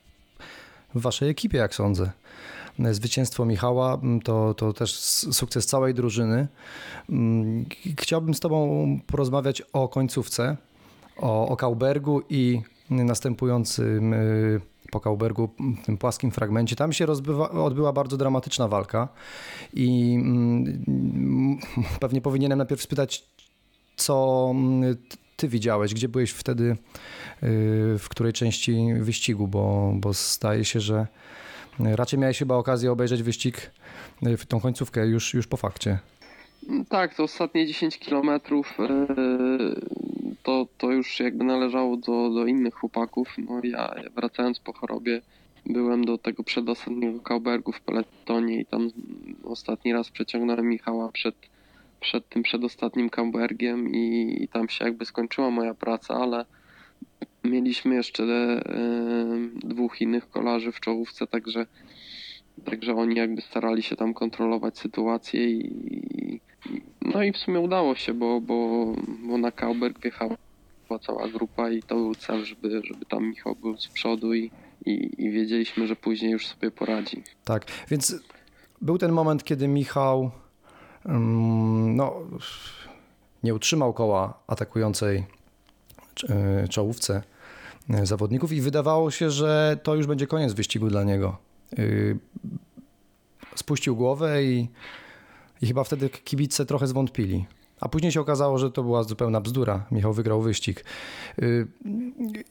w 0.95 1.01
waszej 1.01 1.29
ekipie, 1.29 1.59
jak 1.59 1.75
sądzę 1.75 2.11
zwycięstwo 2.91 3.45
Michała 3.45 3.95
mm, 3.95 4.21
to, 4.21 4.55
to 4.55 4.73
też 4.73 4.95
sukces 5.33 5.67
całej 5.67 5.95
drużyny. 5.95 6.49
Mm, 7.11 7.67
chciałbym 8.01 8.35
z 8.35 8.41
Tobą 8.41 9.01
porozmawiać 9.07 9.63
o 9.73 9.89
końcówce, 9.89 10.57
o, 11.17 11.49
o 11.49 11.57
Kaubergu 11.57 12.23
i 12.29 12.63
następującym 12.91 14.15
y, 14.15 14.61
po 14.91 15.01
Kaubergu, 15.01 15.49
tym 15.85 15.99
płaskim 15.99 16.31
fragmencie. 16.31 16.77
Tam 16.77 16.93
się 16.93 17.07
rozbywa, 17.07 17.51
odbyła 17.51 17.93
bardzo 17.93 18.17
dramatyczna 18.17 18.69
walka 18.69 19.09
i 19.75 20.15
mm, 20.15 21.59
pewnie 22.01 22.21
powinienem 22.21 22.59
najpierw 22.59 22.83
spytać, 22.83 23.25
co 23.97 24.55
ty 25.37 25.49
widziałeś? 25.49 25.95
Gdzie 25.95 26.09
byłeś 26.09 26.31
wtedy, 26.31 26.65
y, 26.65 26.77
w 27.99 28.07
której 28.09 28.33
części 28.33 28.95
wyścigu? 29.01 29.49
Bo, 29.49 29.93
bo 29.97 30.15
staje 30.15 30.65
się, 30.65 30.81
że 30.81 31.07
raczej 31.79 32.19
miałeś 32.19 32.39
chyba 32.39 32.55
okazję 32.55 32.93
obejrzeć 32.93 33.23
wyścig 33.23 33.71
y, 34.27 34.37
w 34.37 34.47
tą 34.47 34.61
końcówkę 34.61 35.07
już, 35.07 35.35
już 35.35 35.47
po 35.47 35.57
fakcie. 35.57 35.99
Tak, 36.89 37.15
to 37.15 37.23
ostatnie 37.23 37.67
10 37.67 37.99
kilometrów 37.99 38.79
to, 40.43 40.67
to 40.79 40.91
już 40.91 41.21
jakby 41.21 41.45
należało 41.45 41.97
do, 41.97 42.31
do 42.31 42.47
innych 42.47 42.75
chłopaków. 42.75 43.29
No 43.39 43.61
ja 43.65 43.95
wracając 44.15 44.61
po 44.61 44.73
chorobie 44.73 45.21
byłem 45.67 46.05
do 46.05 46.19
tego 46.19 46.43
przedostatniego 46.43 47.21
Kaubergu 47.21 47.73
w 47.73 47.81
peletonie 47.81 48.61
i 48.61 48.67
tam 48.67 48.91
ostatni 49.45 49.93
raz 49.93 50.11
przeciągnąłem 50.11 50.69
Michała 50.69 51.13
przed, 51.13 51.35
przed 52.01 52.29
tym 52.29 52.43
przedostatnim 52.43 53.11
Kaubergiem 53.11 53.95
i, 53.95 54.37
i 54.43 54.49
tam 54.49 54.69
się 54.69 54.85
jakby 54.85 55.05
skończyła 55.05 55.51
moja 55.51 55.75
praca, 55.75 56.15
ale 56.15 56.45
mieliśmy 57.45 57.95
jeszcze 57.95 58.23
e, 58.25 58.61
dwóch 59.55 60.01
innych 60.01 60.31
kolarzy 60.31 60.73
w 60.73 60.81
czołówce, 60.81 61.27
także, 61.27 61.67
także 62.61 62.95
oni 62.95 63.17
jakby 63.17 63.43
starali 63.43 63.83
się 63.83 63.97
tam 63.97 64.15
kontrolować 64.15 64.79
sytuację 64.79 65.51
i, 65.51 66.41
no 67.03 67.23
i 67.23 67.33
w 67.33 67.37
sumie 67.37 67.61
udało 67.61 67.95
się, 67.95 68.15
bo, 68.15 68.41
bo, 68.41 68.87
bo 69.29 69.39
na 69.39 69.53
Kauberg 69.53 70.01
wjechała 70.01 70.37
cała 70.99 71.29
grupa 71.29 71.71
i 71.71 71.83
to 71.83 71.95
był 71.95 72.15
cel, 72.15 72.45
żeby, 72.45 72.83
żeby 72.85 73.07
tam 73.07 73.29
Michał 73.29 73.55
był 73.55 73.77
z 73.77 73.89
przodu 73.89 74.35
i, 74.35 74.51
i, 74.87 75.11
i 75.19 75.31
wiedzieliśmy, 75.31 75.87
że 75.87 75.97
później 75.97 76.33
już 76.33 76.47
sobie 76.47 76.71
poradzi. 76.71 77.23
Tak, 77.45 77.67
więc 77.89 78.17
był 78.81 78.99
ten 78.99 79.13
moment, 79.13 79.45
kiedy 79.45 79.69
Michał 79.69 80.31
mm, 81.07 81.97
no, 81.97 82.15
nie 83.43 83.55
utrzymał 83.55 83.93
koła 83.93 84.39
atakującej 84.47 85.25
e, 86.29 86.69
czołówce 86.69 87.23
e, 87.91 88.07
zawodników 88.07 88.53
i 88.53 88.61
wydawało 88.61 89.11
się, 89.11 89.31
że 89.31 89.79
to 89.83 89.95
już 89.95 90.07
będzie 90.07 90.27
koniec 90.27 90.53
wyścigu 90.53 90.89
dla 90.89 91.05
niego. 91.05 91.50
E, 91.79 91.83
spuścił 93.55 93.97
głowę 93.97 94.45
i, 94.45 94.69
i 95.63 95.67
chyba 95.67 95.85
wtedy 95.85 96.09
kibice 96.09 96.67
trochę 96.67 96.87
zwątpili. 96.87 97.47
A 97.81 97.89
później 97.89 98.13
się 98.13 98.21
okazało, 98.21 98.59
że 98.59 98.71
to 98.71 98.83
była 98.83 99.03
zupełna 99.03 99.41
bzdura. 99.41 99.87
Michał 99.91 100.13
wygrał 100.13 100.43
wyścig. 100.43 100.85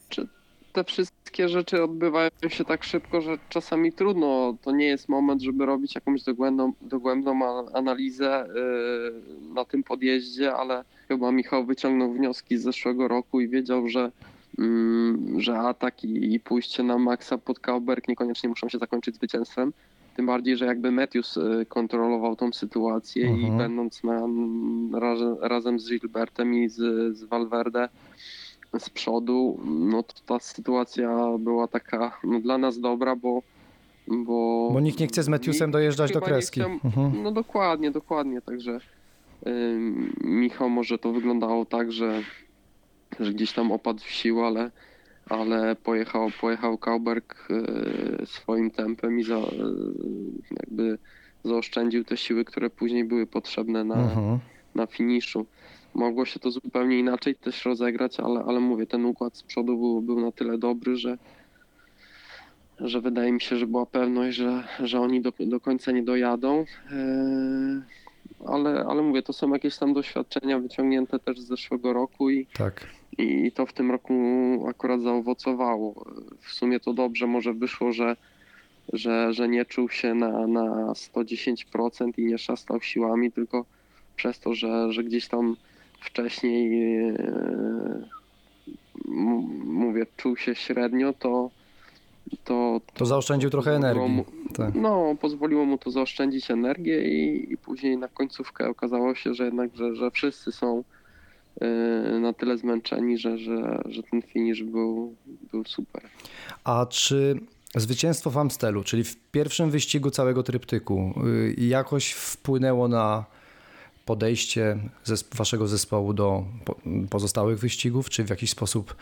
Czy 0.09 0.27
te 0.73 0.83
wszystkie 0.83 1.49
rzeczy 1.49 1.83
odbywają 1.83 2.29
się 2.47 2.65
tak 2.65 2.83
szybko, 2.83 3.21
że 3.21 3.37
czasami 3.49 3.93
trudno. 3.93 4.55
To 4.61 4.71
nie 4.71 4.85
jest 4.85 5.09
moment, 5.09 5.41
żeby 5.41 5.65
robić 5.65 5.95
jakąś 5.95 6.23
dogłębną, 6.23 6.73
dogłębną 6.81 7.39
analizę 7.73 8.47
yy, 8.55 9.53
na 9.53 9.65
tym 9.65 9.83
podjeździe, 9.83 10.53
ale 10.53 10.83
chyba 11.07 11.31
Michał 11.31 11.65
wyciągnął 11.65 12.13
wnioski 12.13 12.57
z 12.57 12.61
zeszłego 12.61 13.07
roku 13.07 13.41
i 13.41 13.49
wiedział, 13.49 13.89
że, 13.89 14.11
że 15.37 15.59
atak 15.59 16.03
i, 16.03 16.39
pójście 16.39 16.83
na 16.83 16.97
maksa 16.97 17.37
pod 17.37 17.59
Kauberg 17.59 18.07
niekoniecznie 18.07 18.49
muszą 18.49 18.69
się 18.69 18.77
zakończyć 18.77 19.15
zwycięstwem. 19.15 19.73
Tym 20.15 20.25
bardziej, 20.25 20.57
że 20.57 20.65
jakby 20.65 20.91
Matthews 20.91 21.37
y, 21.37 21.65
kontrolował 21.69 22.35
tą 22.35 22.53
sytuację 22.53 23.25
i 23.25 23.43
mhm. 23.43 23.57
będąc 23.57 24.03
na, 24.03 24.21
razem 25.41 25.79
z 25.79 25.89
Gilbertem 25.89 26.53
i 26.53 26.69
z, 26.69 26.77
z 27.17 27.23
Valverde 27.23 27.89
z 28.79 28.89
przodu, 28.89 29.59
no 29.65 30.03
to 30.03 30.13
ta 30.25 30.39
sytuacja 30.39 31.37
była 31.39 31.67
taka 31.67 32.19
no, 32.23 32.39
dla 32.39 32.57
nas 32.57 32.79
dobra, 32.79 33.15
bo 33.15 33.41
bo, 34.07 34.69
bo 34.73 34.79
nikt 34.79 34.99
nie 34.99 35.07
chce 35.07 35.23
z 35.23 35.29
Matthewsem 35.29 35.71
dojeżdżać 35.71 36.11
do 36.11 36.21
kreski. 36.21 36.61
Mhm. 36.61 37.23
No 37.23 37.31
dokładnie, 37.31 37.91
dokładnie, 37.91 38.41
także 38.41 38.79
Michał 40.23 40.69
może 40.69 40.97
to 40.97 41.11
wyglądało 41.11 41.65
tak, 41.65 41.91
że, 41.91 42.21
że 43.19 43.33
gdzieś 43.33 43.53
tam 43.53 43.71
opadł 43.71 43.99
w 43.99 44.09
siłę, 44.09 44.45
ale 44.45 44.71
ale 45.29 45.75
pojechał, 45.75 46.31
pojechał 46.41 46.77
Kauberg 46.77 47.47
e, 47.49 48.25
swoim 48.25 48.71
tempem 48.71 49.19
i 49.19 49.23
za, 49.23 49.37
e, 49.37 49.49
jakby 50.51 50.97
zaoszczędził 51.43 52.03
te 52.03 52.17
siły, 52.17 52.45
które 52.45 52.69
później 52.69 53.03
były 53.03 53.27
potrzebne 53.27 53.83
na, 53.83 53.95
mhm. 53.95 54.39
na 54.75 54.85
finiszu. 54.85 55.45
Mogło 55.93 56.25
się 56.25 56.39
to 56.39 56.51
zupełnie 56.51 56.99
inaczej 56.99 57.35
też 57.35 57.65
rozegrać, 57.65 58.19
ale, 58.19 58.43
ale 58.43 58.59
mówię, 58.59 58.87
ten 58.87 59.05
układ 59.05 59.37
z 59.37 59.43
przodu 59.43 59.77
był, 59.77 60.01
był 60.01 60.21
na 60.21 60.31
tyle 60.31 60.57
dobry, 60.57 60.97
że, 60.97 61.17
że 62.79 63.01
wydaje 63.01 63.31
mi 63.31 63.41
się, 63.41 63.57
że 63.57 63.67
była 63.67 63.85
pewność, 63.85 64.37
że, 64.37 64.63
że 64.79 65.01
oni 65.01 65.21
do, 65.21 65.31
do 65.39 65.59
końca 65.59 65.91
nie 65.91 66.03
dojadą. 66.03 66.65
E, 66.91 67.81
ale, 68.47 68.85
ale 68.85 69.01
mówię, 69.01 69.21
to 69.21 69.33
są 69.33 69.53
jakieś 69.53 69.77
tam 69.77 69.93
doświadczenia 69.93 70.59
wyciągnięte 70.59 71.19
też 71.19 71.39
z 71.39 71.47
zeszłego 71.47 71.93
roku 71.93 72.29
i, 72.29 72.45
tak. 72.45 72.98
I 73.17 73.51
to 73.51 73.65
w 73.65 73.73
tym 73.73 73.91
roku 73.91 74.13
akurat 74.69 75.01
zaowocowało. 75.01 76.05
W 76.39 76.51
sumie 76.51 76.79
to 76.79 76.93
dobrze 76.93 77.27
może 77.27 77.53
wyszło, 77.53 77.91
że, 77.91 78.15
że, 78.93 79.33
że 79.33 79.47
nie 79.47 79.65
czuł 79.65 79.89
się 79.89 80.13
na, 80.13 80.47
na 80.47 80.93
110% 80.93 82.11
i 82.17 82.25
nie 82.25 82.37
szastał 82.37 82.81
siłami, 82.81 83.31
tylko 83.31 83.65
przez 84.15 84.39
to, 84.39 84.53
że, 84.53 84.93
że 84.93 85.03
gdzieś 85.03 85.27
tam 85.27 85.55
wcześniej 86.01 86.79
yy, 86.79 88.05
mówię, 89.65 90.05
czuł 90.17 90.37
się 90.37 90.55
średnio, 90.55 91.13
to 91.13 91.49
to, 92.29 92.81
to, 92.85 92.93
to 92.93 93.05
zaoszczędził 93.05 93.49
trochę 93.49 93.75
energii. 93.75 94.09
Mu, 94.09 94.25
tak. 94.53 94.75
No, 94.75 95.15
pozwoliło 95.21 95.65
mu 95.65 95.77
to 95.77 95.91
zaoszczędzić 95.91 96.51
energię 96.51 97.01
i, 97.01 97.53
i, 97.53 97.57
później 97.57 97.97
na 97.97 98.07
końcówkę 98.07 98.69
okazało 98.69 99.15
się, 99.15 99.33
że 99.33 99.45
jednak, 99.45 99.75
że, 99.75 99.95
że 99.95 100.11
wszyscy 100.11 100.51
są 100.51 100.83
na 102.21 102.33
tyle 102.33 102.57
zmęczeni, 102.57 103.17
że, 103.17 103.37
że, 103.37 103.81
że 103.85 104.03
ten 104.03 104.21
finish 104.21 104.63
był, 104.63 105.15
był 105.51 105.65
super. 105.65 106.01
A 106.63 106.85
czy 106.89 107.39
zwycięstwo 107.75 108.29
w 108.29 108.37
Amstelu, 108.37 108.83
czyli 108.83 109.03
w 109.03 109.15
pierwszym 109.31 109.71
wyścigu 109.71 110.11
całego 110.11 110.43
tryptyku, 110.43 111.13
yy, 111.57 111.67
jakoś 111.67 112.11
wpłynęło 112.11 112.87
na 112.87 113.25
podejście 114.05 114.77
waszego 115.35 115.67
zespołu 115.67 116.13
do 116.13 116.43
pozostałych 117.09 117.59
wyścigów? 117.59 118.09
Czy 118.09 118.23
w 118.23 118.29
jakiś 118.29 118.49
sposób 118.49 118.95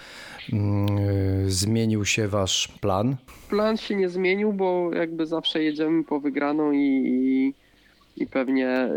mm, 0.53 0.87
zmienił 1.51 2.05
się 2.05 2.27
wasz 2.27 2.67
plan? 2.81 3.15
Plan 3.49 3.77
się 3.77 3.95
nie 3.95 4.09
zmienił, 4.09 4.53
bo 4.53 4.93
jakby 4.93 5.25
zawsze 5.25 5.63
jedziemy 5.63 6.03
po 6.03 6.19
wygraną 6.19 6.71
i, 6.71 7.03
i, 7.05 7.53
i 8.17 8.27
pewnie 8.27 8.89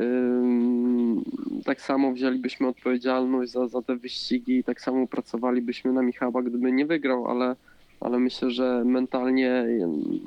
tak 1.65 1.81
samo 1.81 2.13
wzięlibyśmy 2.13 2.69
odpowiedzialność 2.69 3.53
za, 3.53 3.67
za 3.67 3.83
te 3.83 3.97
wyścigi 3.97 4.59
i 4.59 4.65
tak 4.65 4.81
samo 4.81 5.07
pracowalibyśmy 5.07 5.93
na 5.93 6.03
Michała, 6.03 6.43
gdyby 6.43 6.73
nie 6.73 6.87
wygrał, 6.87 7.27
ale, 7.27 7.57
ale 8.01 8.19
myślę, 8.19 8.51
że 8.51 8.83
mentalnie 8.85 9.67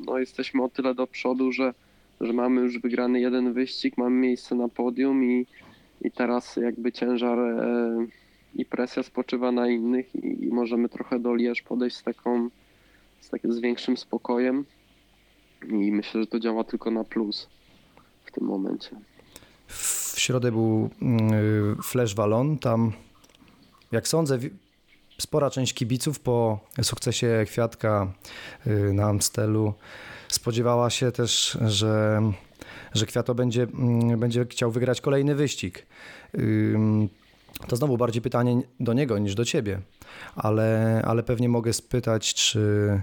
no, 0.06 0.20
jesteśmy 0.20 0.64
o 0.64 0.70
tyle 0.70 0.96
do 0.96 1.08
przodu, 1.08 1.52
że 1.52 1.74
że 2.22 2.34
mamy 2.34 2.62
już 2.62 2.80
wygrany 2.80 3.20
jeden 3.20 3.54
wyścig, 3.54 3.98
mamy 3.98 4.16
miejsce 4.16 4.56
na 4.56 4.68
podium 4.68 5.24
i, 5.24 5.46
i 6.02 6.12
teraz 6.12 6.56
jakby 6.56 6.92
ciężar 6.92 7.40
e, 7.40 8.06
i 8.56 8.66
presja 8.66 9.04
spoczywa 9.04 9.52
na 9.52 9.70
innych 9.70 10.16
i, 10.16 10.48
możemy 10.48 10.90
trochę 10.90 11.20
do 11.20 11.36
Lierz 11.36 11.62
podejść 11.62 11.96
z 11.96 12.04
taką, 12.04 12.50
z, 13.20 13.30
takim, 13.30 13.54
z 13.54 13.60
większym 13.60 13.98
spokojem. 13.98 14.66
I 15.70 15.92
myślę, 15.92 16.22
że 16.22 16.28
to 16.28 16.40
działa 16.40 16.64
tylko 16.64 16.92
na 16.92 17.04
plus 17.04 17.50
tym 18.34 18.48
momencie. 18.48 18.90
W 19.68 20.14
środę 20.18 20.52
był 20.52 20.90
mm, 21.02 21.82
Flash 21.84 22.16
Wallon, 22.16 22.58
tam 22.58 22.92
jak 23.92 24.08
sądzę 24.08 24.40
spora 25.18 25.50
część 25.50 25.74
kibiców 25.74 26.20
po 26.20 26.60
sukcesie 26.82 27.46
Kwiatka 27.48 28.14
y, 28.68 28.94
na 28.94 29.06
Amstelu 29.06 29.74
spodziewała 30.28 30.90
się 30.90 31.12
też, 31.12 31.58
że 31.66 32.22
że 32.94 33.06
Kwiato 33.06 33.36
będzie, 33.36 33.64
mm, 33.64 34.20
będzie 34.20 34.46
chciał 34.46 34.72
wygrać 34.72 35.02
kolejny 35.02 35.36
wyścig. 35.36 35.86
To 37.68 37.76
znowu 37.76 37.98
bardziej 37.98 38.22
pytanie 38.22 38.62
do 38.80 38.94
niego 38.94 39.18
niż 39.18 39.36
do 39.36 39.46
ciebie, 39.46 39.82
ale, 40.36 41.02
ale 41.06 41.24
pewnie 41.24 41.50
mogę 41.50 41.74
spytać, 41.74 42.34
czy, 42.34 43.02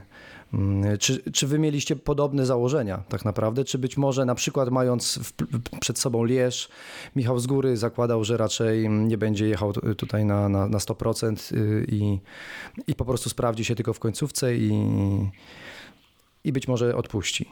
mm, 0.55 0.99
czy, 0.99 1.33
czy 1.33 1.47
wy 1.47 1.59
mieliście 1.59 1.97
podobne 1.97 2.47
założenia 2.47 3.03
tak 3.09 3.25
naprawdę? 3.25 3.65
Czy 3.65 3.79
być 3.79 3.97
może 3.97 4.25
na 4.25 4.35
przykład 4.35 4.71
mając 4.71 5.19
w, 5.19 5.33
przed 5.81 5.99
sobą 5.99 6.25
Lierz, 6.25 6.69
Michał 7.17 7.39
z 7.39 7.47
góry 7.47 7.77
zakładał, 7.77 8.25
że 8.25 8.37
raczej 8.37 8.89
nie 8.91 9.19
będzie 9.19 9.49
jechał 9.49 9.73
tutaj 9.73 10.25
na, 10.25 10.49
na, 10.49 10.69
na 10.69 10.79
100% 10.79 11.57
y, 11.57 11.87
i, 11.89 12.19
i 12.87 12.95
po 12.95 13.05
prostu 13.05 13.31
sprawdzi 13.31 13.65
się 13.65 13.75
tylko 13.75 13.93
w 13.93 13.99
końcówce 13.99 14.57
i, 14.57 14.73
i 16.45 16.53
być 16.53 16.69
może 16.69 16.97
odpuści? 16.97 17.49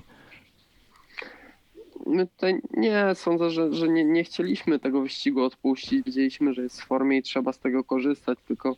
My 2.08 2.26
tutaj 2.26 2.60
nie 2.76 3.14
sądzę, 3.14 3.50
że, 3.50 3.74
że 3.74 3.88
nie, 3.88 4.04
nie 4.04 4.24
chcieliśmy 4.24 4.78
tego 4.78 5.02
wyścigu 5.02 5.42
odpuścić. 5.42 6.04
Widzieliśmy, 6.06 6.54
że 6.54 6.62
jest 6.62 6.82
w 6.82 6.86
formie 6.86 7.18
i 7.18 7.22
trzeba 7.22 7.52
z 7.52 7.58
tego 7.58 7.84
korzystać, 7.84 8.38
tylko 8.48 8.76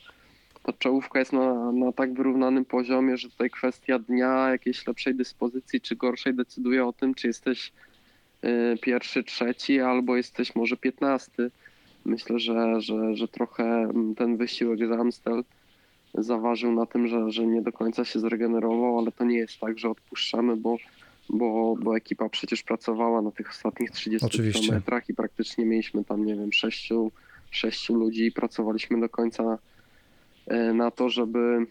ta 0.63 0.73
czołówka 0.73 1.19
jest 1.19 1.33
na, 1.33 1.73
na 1.73 1.93
tak 1.93 2.15
wyrównanym 2.15 2.65
poziomie, 2.65 3.17
że 3.17 3.31
tutaj 3.31 3.51
kwestia 3.51 3.99
dnia, 3.99 4.51
jakiejś 4.51 4.87
lepszej 4.87 5.15
dyspozycji 5.15 5.81
czy 5.81 5.97
gorszej 5.97 6.35
decyduje 6.35 6.87
o 6.87 6.93
tym, 6.93 7.15
czy 7.15 7.27
jesteś 7.27 7.73
y, 8.45 8.79
pierwszy, 8.83 9.25
trzeci 9.25 9.81
albo 9.81 10.17
jesteś 10.17 10.55
może 10.55 10.77
piętnasty. 10.77 11.51
myślę, 12.05 12.39
że, 12.39 12.81
że, 12.81 13.15
że 13.15 13.29
trochę 13.29 13.93
ten 14.17 14.37
wysiłek 14.37 14.87
z 14.87 14.91
Amstel 14.93 15.45
zaważył 16.15 16.73
na 16.73 16.87
tym, 16.87 17.09
że, 17.09 17.31
że 17.31 17.47
nie 17.47 17.63
do 17.63 17.73
końca 17.73 18.05
się 18.05 18.21
zregenerował, 18.21 18.99
ale 18.99 19.13
to 19.13 19.25
nie 19.25 19.39
jest 19.39 19.59
tak, 19.61 19.79
że 19.79 19.91
odpuszczamy, 19.91 20.57
bo, 20.57 20.77
bo, 21.33 21.77
bo 21.83 21.97
ekipa 21.97 22.29
przecież 22.29 22.63
pracowała 22.63 23.23
na 23.23 23.31
tych 23.31 23.51
ostatnich 23.51 23.91
30 23.91 24.27
Oczywiście. 24.27 24.61
kilometrach 24.61 25.09
i 25.09 25.15
praktycznie 25.15 25.65
mieliśmy 25.65 26.05
tam, 26.05 26.25
nie 26.25 26.37
wiem, 26.37 26.53
sześciu, 26.53 27.13
sześciu 27.51 27.95
ludzi 27.95 28.27
i 28.27 28.33
pracowaliśmy 28.33 29.01
do 29.01 29.09
końca 29.09 29.59
e, 30.47 30.73
na 30.73 30.91
to, 30.91 31.09
żeby 31.09 31.67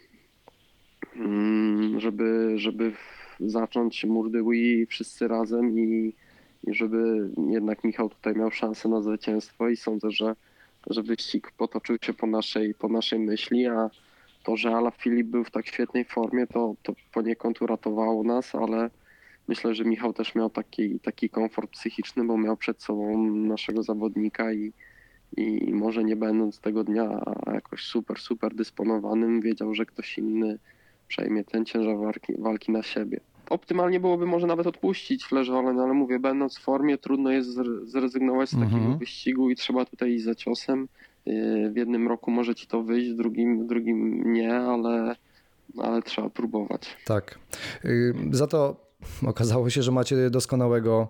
mm, 1.15 1.99
żeby, 1.99 2.53
żeby 2.55 2.93
zacząć 3.39 4.05
Murdy 4.05 4.43
Wii 4.43 4.85
wszyscy 4.85 5.27
razem 5.27 5.79
i, 5.79 6.13
i 6.67 6.73
żeby 6.73 7.29
jednak 7.49 7.83
Michał 7.83 8.09
tutaj 8.09 8.35
miał 8.35 8.51
szansę 8.51 8.89
na 8.89 9.01
zwycięstwo 9.01 9.69
i 9.69 9.77
sądzę, 9.77 10.11
że, 10.11 10.35
że 10.89 11.03
wyścig 11.03 11.51
potoczył 11.57 11.97
się 12.01 12.13
po 12.13 12.27
naszej, 12.27 12.73
po 12.73 12.89
naszej 12.89 13.19
myśli, 13.19 13.65
a 13.65 13.89
to, 14.43 14.57
że 14.57 14.75
Ala 14.75 14.91
Filip 14.91 15.27
był 15.27 15.43
w 15.43 15.51
tak 15.51 15.67
świetnej 15.67 16.05
formie, 16.05 16.47
to, 16.47 16.75
to 16.83 16.93
poniekąd 17.13 17.61
uratowało 17.61 18.23
nas, 18.23 18.55
ale 18.55 18.89
myślę, 19.49 19.75
że 19.75 19.83
Michał 19.85 20.13
też 20.13 20.35
miał 20.35 20.49
taki, 20.49 20.99
taki 20.99 21.29
komfort 21.29 21.71
psychiczny, 21.71 22.23
bo 22.23 22.37
miał 22.37 22.57
przed 22.57 22.83
sobą 22.83 23.27
naszego 23.27 23.83
zawodnika 23.83 24.53
i, 24.53 24.73
i 25.37 25.73
może 25.73 26.03
nie 26.03 26.15
będąc 26.15 26.59
tego 26.59 26.83
dnia 26.83 27.23
jakoś 27.53 27.83
super, 27.83 28.19
super 28.19 28.55
dysponowanym, 28.55 29.41
wiedział, 29.41 29.73
że 29.75 29.85
ktoś 29.85 30.17
inny 30.17 30.59
przejmie 31.07 31.43
ten 31.43 31.65
ciężar 31.65 31.97
walki, 31.97 32.33
walki 32.37 32.71
na 32.71 32.83
siebie. 32.83 33.19
Optymalnie 33.49 33.99
byłoby 33.99 34.25
może 34.25 34.47
nawet 34.47 34.67
odpuścić 34.67 35.25
no 35.31 35.83
ale 35.83 35.93
mówię, 35.93 36.19
będąc 36.19 36.57
w 36.57 36.61
formie, 36.61 36.97
trudno 36.97 37.31
jest 37.31 37.49
zrezygnować 37.83 38.49
z 38.49 38.59
takiego 38.59 38.77
Mhm. 38.77 38.97
wyścigu 38.97 39.49
i 39.49 39.55
trzeba 39.55 39.85
tutaj 39.85 40.13
iść 40.13 40.23
za 40.23 40.35
ciosem. 40.35 40.87
Yy, 41.25 41.71
W 41.71 41.75
jednym 41.75 42.07
roku 42.07 42.31
może 42.31 42.55
ci 42.55 42.67
to 42.67 42.83
wyjść, 42.83 43.11
w 43.11 43.15
drugim, 43.15 43.67
drugim 43.67 44.33
nie, 44.33 44.55
ale, 44.55 45.15
ale 45.77 46.01
trzeba 46.01 46.29
próbować. 46.29 46.97
Tak. 47.05 47.39
Y, 47.85 48.13
Za 48.31 48.47
to 48.47 48.88
okazało 49.27 49.69
się, 49.69 49.83
że 49.83 49.91
macie 49.91 50.29
doskonałego, 50.29 51.07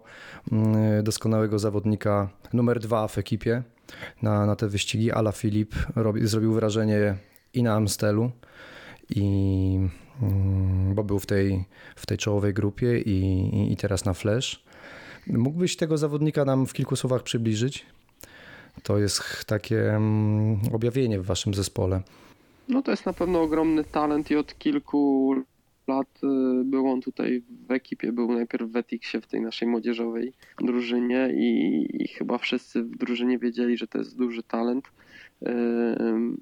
mm, 0.52 1.04
doskonałego 1.04 1.60
zawodnika 1.60 2.30
numer 2.54 2.80
dwa 2.80 3.08
w 3.08 3.18
ekipie 3.18 3.64
na, 4.22 4.46
na 4.46 4.56
te 4.56 4.68
wyścigi. 4.68 5.12
Ala 5.12 5.32
Filip 5.32 5.76
robi, 5.96 6.28
zrobił 6.28 6.54
wrażenie 6.54 7.16
i 7.54 7.64
na 7.64 7.74
Amstelu, 7.74 8.32
i, 9.16 9.80
mm, 10.22 10.96
bo 10.96 11.04
był 11.04 11.20
w 11.20 11.26
tej, 11.26 11.66
w 11.96 12.06
tej 12.06 12.18
czołowej 12.18 12.54
grupie 12.54 13.00
i, 13.00 13.12
i- 13.56 13.74
i 13.74 13.78
teraz 13.78 14.06
na 14.06 14.14
Flash. 14.14 14.64
Mógłbyś 15.28 15.76
tego 15.76 15.98
zawodnika 15.98 16.46
nam 16.46 16.66
w 16.68 16.74
kilku 16.74 16.96
słowach 16.96 17.24
przybliżyć? 17.24 17.86
To 18.84 18.98
jest 18.98 19.46
takie 19.46 19.96
mm, 19.96 20.60
objawienie 20.74 21.20
w 21.20 21.26
waszym 21.26 21.54
zespole. 21.54 22.02
No 22.68 22.82
to 22.82 22.92
jest 22.92 23.06
na 23.06 23.14
pewno 23.14 23.42
ogromny 23.42 23.84
talent 23.84 24.32
i 24.32 24.36
od 24.36 24.58
kilku 24.60 25.36
lat 25.90 26.08
y, 26.24 26.28
był 26.64 26.88
on 26.88 27.02
tutaj 27.02 27.44
w 27.68 27.72
ekipie. 27.72 28.12
Był 28.12 28.32
najpierw 28.34 28.72
w 28.72 28.76
Etiksie 28.76 29.22
w 29.22 29.28
tej 29.28 29.42
naszej 29.42 29.68
młodzieżowej 29.68 30.34
drużynie 30.58 31.30
i, 31.34 31.88
i 32.04 32.08
chyba 32.08 32.38
wszyscy 32.38 32.84
w 32.84 32.98
drużynie 32.98 33.38
wiedzieli, 33.40 33.78
że 33.78 33.88
to 33.88 33.98
jest 33.98 34.18
duży 34.18 34.44
talent. 34.44 34.86
Ym, 35.48 36.42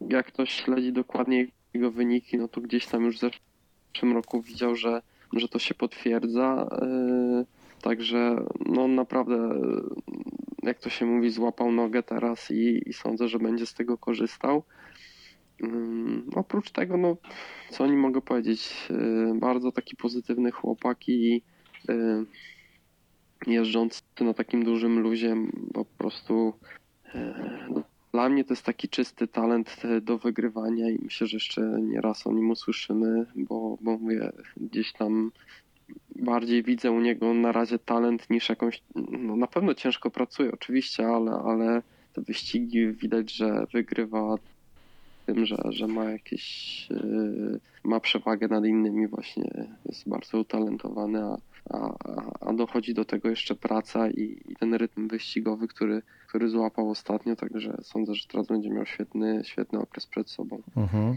Jak 0.00 0.26
ktoś 0.26 0.50
śledzi 0.50 0.92
dokładnie 0.92 1.46
jego 1.74 1.90
wyniki, 1.90 2.38
no 2.38 2.48
to 2.48 2.60
gdzieś 2.60 2.86
tam 2.86 3.04
już 3.04 3.16
w 3.16 3.20
zeszłym 3.20 4.12
roku 4.12 4.42
widział, 4.42 4.76
że, 4.76 5.02
że 5.32 5.48
to 5.48 5.58
się 5.58 5.74
potwierdza. 5.74 6.68
Yy, 6.82 7.56
Także 7.82 8.36
no 8.66 8.88
naprawdę, 8.88 9.60
jak 10.62 10.78
to 10.78 10.90
się 10.90 11.06
mówi, 11.06 11.30
złapał 11.30 11.72
nogę 11.72 12.02
teraz 12.02 12.50
i, 12.50 12.88
i 12.88 12.92
sądzę, 12.92 13.28
że 13.28 13.38
będzie 13.38 13.66
z 13.66 13.74
tego 13.74 13.98
korzystał. 13.98 14.62
Ym, 15.62 16.30
Oprócz 16.34 16.70
tego, 16.70 16.96
no, 16.96 17.16
co 17.70 17.84
oni 17.84 17.96
mogę 17.96 18.20
powiedzieć, 18.20 18.88
yy, 18.90 19.38
bardzo 19.40 19.72
taki 19.72 19.96
pozytywny 19.96 20.50
chłopak 20.50 21.08
i 21.08 21.42
yy, 21.88 22.26
jeżdżący 23.46 24.02
na 24.20 24.34
takim 24.34 24.64
dużym 24.64 25.00
luzie, 25.00 25.36
po 25.74 25.84
prostu 25.84 26.52
yy, 27.14 27.20
no, 27.70 27.82
dla 28.12 28.28
mnie 28.28 28.44
to 28.44 28.52
jest 28.52 28.62
taki 28.62 28.88
czysty 28.88 29.28
talent 29.28 29.82
do 30.02 30.18
wygrywania 30.18 30.90
i 30.90 30.98
myślę, 31.02 31.26
że 31.26 31.36
jeszcze 31.36 31.60
nie 31.82 32.00
raz 32.00 32.26
o 32.26 32.32
nim 32.32 32.50
usłyszymy, 32.50 33.26
bo, 33.36 33.78
bo 33.80 33.98
mówię, 33.98 34.32
gdzieś 34.56 34.92
tam 34.92 35.32
bardziej 36.16 36.62
widzę 36.62 36.90
u 36.90 37.00
niego 37.00 37.34
na 37.34 37.52
razie 37.52 37.78
talent 37.78 38.30
niż 38.30 38.48
jakąś, 38.48 38.82
no 38.94 39.36
na 39.36 39.46
pewno 39.46 39.74
ciężko 39.74 40.10
pracuje 40.10 40.52
oczywiście, 40.52 41.08
ale, 41.08 41.32
ale 41.32 41.82
te 42.12 42.20
wyścigi 42.20 42.92
widać, 42.92 43.32
że 43.32 43.66
wygrywa 43.72 44.36
tym, 45.26 45.46
że, 45.46 45.56
że 45.68 45.86
ma 45.86 46.04
jakieś, 46.04 46.86
yy, 46.90 47.60
ma 47.84 48.00
przewagę 48.00 48.48
nad 48.48 48.64
innymi 48.64 49.06
właśnie, 49.08 49.66
jest 49.86 50.08
bardzo 50.08 50.38
utalentowany, 50.38 51.24
a, 51.24 51.36
a, 51.70 51.94
a- 52.40 52.52
dochodzi 52.52 52.94
do 52.94 53.04
tego 53.04 53.28
jeszcze 53.30 53.54
praca 53.54 54.10
i, 54.10 54.42
i 54.48 54.56
ten 54.56 54.74
rytm 54.74 55.08
wyścigowy, 55.08 55.68
który, 55.68 56.02
który 56.28 56.48
złapał 56.48 56.90
ostatnio, 56.90 57.36
także 57.36 57.76
sądzę, 57.82 58.14
że 58.14 58.26
teraz 58.26 58.46
będzie 58.46 58.70
miał 58.70 58.86
świetny, 58.86 59.42
świetny 59.44 59.78
okres 59.78 60.06
przed 60.06 60.30
sobą. 60.30 60.62
Mhm. 60.76 61.16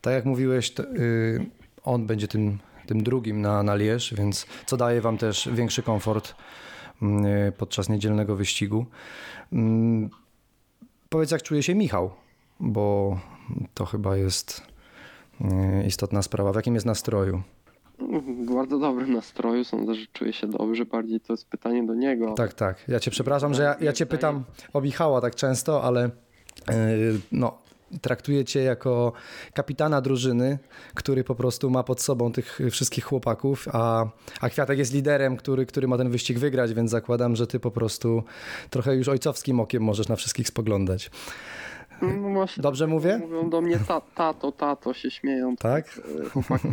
Tak 0.00 0.14
jak 0.14 0.24
mówiłeś, 0.24 0.70
to, 0.70 0.82
y, 0.94 1.46
on 1.84 2.06
będzie 2.06 2.28
tym, 2.28 2.58
tym 2.86 3.02
drugim 3.02 3.40
na, 3.40 3.62
na 3.62 3.74
Lierz, 3.74 4.14
więc 4.14 4.46
co 4.66 4.76
daje 4.76 5.00
wam 5.00 5.18
też 5.18 5.48
większy 5.52 5.82
komfort 5.82 6.34
y, 7.48 7.52
podczas 7.52 7.88
niedzielnego 7.88 8.36
wyścigu. 8.36 8.86
Mm, 9.52 10.10
Powiedz, 11.08 11.30
jak 11.30 11.42
czuje 11.42 11.62
się 11.62 11.74
Michał, 11.74 12.10
bo 12.60 13.18
to 13.74 13.84
chyba 13.84 14.16
jest 14.16 14.62
y, 15.40 15.86
istotna 15.86 16.22
sprawa. 16.22 16.52
W 16.52 16.56
jakim 16.56 16.74
jest 16.74 16.86
nastroju? 16.86 17.42
W 17.98 18.54
bardzo 18.54 18.78
dobrym 18.78 19.12
nastroju, 19.12 19.64
sądzę, 19.64 19.94
że 19.94 20.06
czuje 20.12 20.32
się 20.32 20.46
dobrze, 20.46 20.84
bardziej 20.84 21.20
to 21.20 21.32
jest 21.32 21.48
pytanie 21.48 21.86
do 21.86 21.94
niego. 21.94 22.34
Tak, 22.34 22.54
tak. 22.54 22.84
Ja 22.88 23.00
cię 23.00 23.10
przepraszam, 23.10 23.54
że 23.54 23.62
ja, 23.62 23.76
ja 23.80 23.92
cię 23.92 24.06
pytam 24.06 24.44
o 24.72 24.80
Michała 24.80 25.20
tak 25.20 25.34
często, 25.34 25.82
ale 25.82 26.06
y, 26.06 26.10
no, 27.32 27.58
traktuję 28.00 28.44
cię 28.44 28.62
jako 28.62 29.12
kapitana 29.54 30.00
drużyny, 30.00 30.58
który 30.94 31.24
po 31.24 31.34
prostu 31.34 31.70
ma 31.70 31.82
pod 31.82 32.02
sobą 32.02 32.32
tych 32.32 32.58
wszystkich 32.70 33.04
chłopaków, 33.04 33.68
a, 33.72 34.06
a 34.40 34.48
Kwiatek 34.48 34.78
jest 34.78 34.94
liderem, 34.94 35.36
który, 35.36 35.66
który 35.66 35.88
ma 35.88 35.98
ten 35.98 36.10
wyścig 36.10 36.38
wygrać, 36.38 36.74
więc 36.74 36.90
zakładam, 36.90 37.36
że 37.36 37.46
ty 37.46 37.60
po 37.60 37.70
prostu 37.70 38.22
trochę 38.70 38.96
już 38.96 39.08
ojcowskim 39.08 39.60
okiem 39.60 39.82
możesz 39.82 40.08
na 40.08 40.16
wszystkich 40.16 40.48
spoglądać. 40.48 41.10
No 42.02 42.28
właśnie, 42.30 42.62
Dobrze 42.62 42.86
mówię? 42.86 43.18
Mówią 43.18 43.50
do 43.50 43.60
mnie 43.60 43.78
ta, 43.88 44.00
tato, 44.00 44.52
tato, 44.52 44.94
się 44.94 45.10
śmieją. 45.10 45.56
Tak? 45.56 46.00
e, 46.24 46.28
Chłopaki 46.28 46.68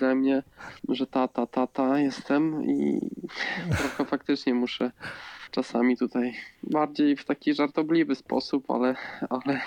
ze 0.00 0.14
mnie, 0.14 0.42
że 0.88 1.06
tata, 1.06 1.46
tata 1.46 1.98
jestem 1.98 2.64
i 2.64 3.00
trochę 3.78 4.04
faktycznie 4.04 4.54
muszę 4.54 4.90
czasami 5.50 5.96
tutaj 5.96 6.32
bardziej 6.62 7.16
w 7.16 7.24
taki 7.24 7.54
żartobliwy 7.54 8.14
sposób, 8.14 8.70
ale, 8.70 8.94
ale 9.30 9.60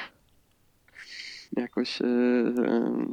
jakoś 1.54 2.02
e, 2.02 2.06
e, 2.06 3.06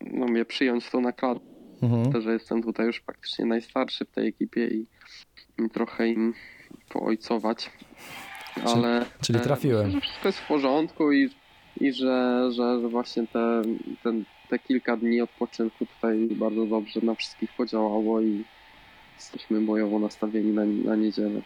no 0.00 0.26
mnie 0.26 0.44
przyjąć 0.44 0.90
to 0.90 1.00
na 1.00 1.12
klatę, 1.12 1.40
Mhm. 1.82 2.22
że 2.22 2.32
jestem 2.32 2.62
tutaj 2.62 2.86
już 2.86 3.00
praktycznie 3.00 3.44
najstarszy 3.44 4.04
w 4.04 4.10
tej 4.10 4.28
ekipie 4.28 4.66
i, 4.68 4.86
i 5.58 5.70
trochę 5.70 6.08
im 6.08 6.34
poojcować. 6.88 7.70
Ale 8.64 9.06
czyli 9.20 9.38
e, 9.38 9.42
trafiłem. 9.42 9.90
Że 9.90 10.00
wszystko 10.00 10.28
jest 10.28 10.38
w 10.38 10.46
porządku 10.48 11.12
i, 11.12 11.30
i 11.80 11.92
że, 11.92 12.48
że, 12.52 12.80
że 12.80 12.88
właśnie 12.88 13.26
te, 13.26 13.62
ten, 14.02 14.24
te 14.50 14.58
kilka 14.58 14.96
dni 14.96 15.20
odpoczynku 15.20 15.86
tutaj 15.86 16.28
bardzo 16.30 16.66
dobrze 16.66 17.00
na 17.02 17.14
wszystkich 17.14 17.50
podziałało 17.56 18.20
i 18.20 18.44
jesteśmy 19.16 19.60
bojowo 19.60 19.98
nastawieni 19.98 20.52
na, 20.52 20.64
na 20.64 20.96
niedzielę. 20.96 21.40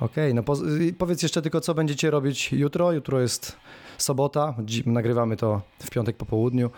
Okej, 0.00 0.34
no 0.34 0.42
poz- 0.42 0.80
y, 0.80 0.92
powiedz 0.92 1.22
jeszcze 1.22 1.42
tylko, 1.42 1.60
co 1.60 1.74
będziecie 1.74 2.10
robić 2.10 2.52
jutro. 2.52 2.92
Jutro 2.92 3.20
jest 3.20 3.56
sobota, 3.98 4.54
nagrywamy 4.86 5.36
to 5.36 5.60
w 5.78 5.90
piątek 5.90 6.16
po 6.16 6.26
południu. 6.26 6.70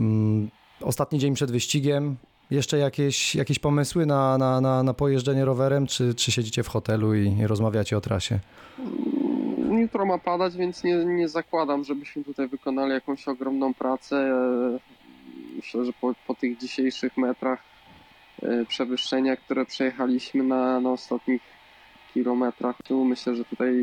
Mm, 0.00 0.50
Ostatni 0.80 1.18
dzień 1.18 1.34
przed 1.34 1.50
wyścigiem. 1.50 2.16
Jeszcze 2.52 2.78
jakieś, 2.78 3.34
jakieś 3.34 3.58
pomysły 3.58 4.06
na, 4.06 4.38
na, 4.38 4.60
na, 4.60 4.82
na 4.82 4.94
pojeżdżenie 4.94 5.44
rowerem, 5.44 5.86
czy, 5.86 6.14
czy 6.14 6.32
siedzicie 6.32 6.62
w 6.62 6.68
hotelu 6.68 7.14
i, 7.14 7.46
rozmawiacie 7.46 7.96
o 7.96 8.00
trasie? 8.00 8.38
Jutro 9.80 10.06
ma 10.06 10.18
padać, 10.18 10.56
więc 10.56 10.84
nie, 10.84 11.04
nie 11.04 11.28
zakładam, 11.28 11.84
żebyśmy 11.84 12.24
tutaj 12.24 12.48
wykonali 12.48 12.92
jakąś 12.92 13.28
ogromną 13.28 13.74
pracę. 13.74 14.34
Myślę, 15.56 15.84
że 15.84 15.92
po, 16.00 16.14
po 16.26 16.34
tych 16.34 16.58
dzisiejszych 16.58 17.16
metrach 17.16 17.62
e, 18.42 18.64
przewyższenia, 18.64 19.36
które 19.36 19.66
przejechaliśmy 19.66 20.44
na, 20.44 20.80
na 20.80 20.90
ostatnich 20.90 21.42
kilometrach, 22.14 22.76
tu 22.84 23.04
myślę, 23.04 23.36
że 23.36 23.44
tutaj 23.44 23.74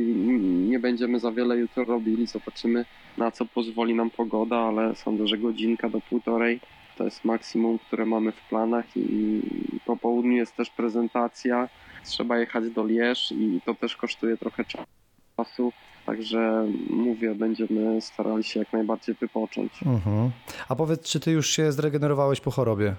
nie 0.69 0.79
będziemy 0.79 1.19
za 1.19 1.32
wiele 1.32 1.58
jutro 1.58 1.84
robili. 1.84 2.27
Zobaczymy, 2.27 2.86
na 3.17 3.32
co 3.32 3.45
pozwoli 3.45 3.95
nam 3.95 4.10
pogoda, 4.10 4.58
ale 4.58 4.95
sądzę, 4.95 5.27
że 5.27 5.38
godzinka 5.38 5.89
do 5.89 6.01
półtorej 6.01 6.60
to 6.99 7.05
jest 7.05 7.25
maksimum, 7.25 7.79
które 7.79 8.05
mamy 8.05 8.31
w 8.31 8.41
planach 8.49 8.85
i 8.95 9.41
po 9.85 9.97
południu 9.97 10.31
jest 10.31 10.55
też 10.55 10.69
prezentacja. 10.69 11.69
Trzeba 12.05 12.38
jechać 12.38 12.69
do 12.69 12.85
Lierz 12.85 13.31
i 13.31 13.62
to 13.65 13.75
też 13.75 13.95
kosztuje 13.95 14.38
trochę 14.38 14.63
czasu. 14.65 15.71
Także 16.05 16.67
mówię, 16.89 17.35
będziemy 17.35 18.01
starali 18.01 18.43
się 18.43 18.59
jak 18.59 18.73
najbardziej 18.73 19.15
wypocząć. 19.15 19.71
Mhm. 19.85 20.31
A 20.69 20.75
powiedz, 20.75 21.09
czy 21.09 21.19
ty 21.19 21.31
już 21.31 21.49
się 21.49 21.71
zregenerowałeś 21.71 22.41
po 22.41 22.51
chorobie? 22.51 22.95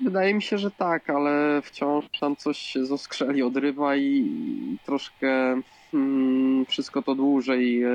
Wydaje 0.00 0.34
mi 0.34 0.42
się, 0.42 0.58
że 0.58 0.70
tak, 0.70 1.10
ale 1.10 1.62
wciąż 1.62 2.04
tam 2.20 2.36
coś 2.36 2.58
się 2.58 2.86
zoskrzeli, 2.86 3.42
odrywa 3.42 3.96
i 3.96 4.30
troszkę 4.84 5.60
wszystko 6.68 7.02
to 7.02 7.14
dłużej, 7.14 7.82
e, 7.82 7.88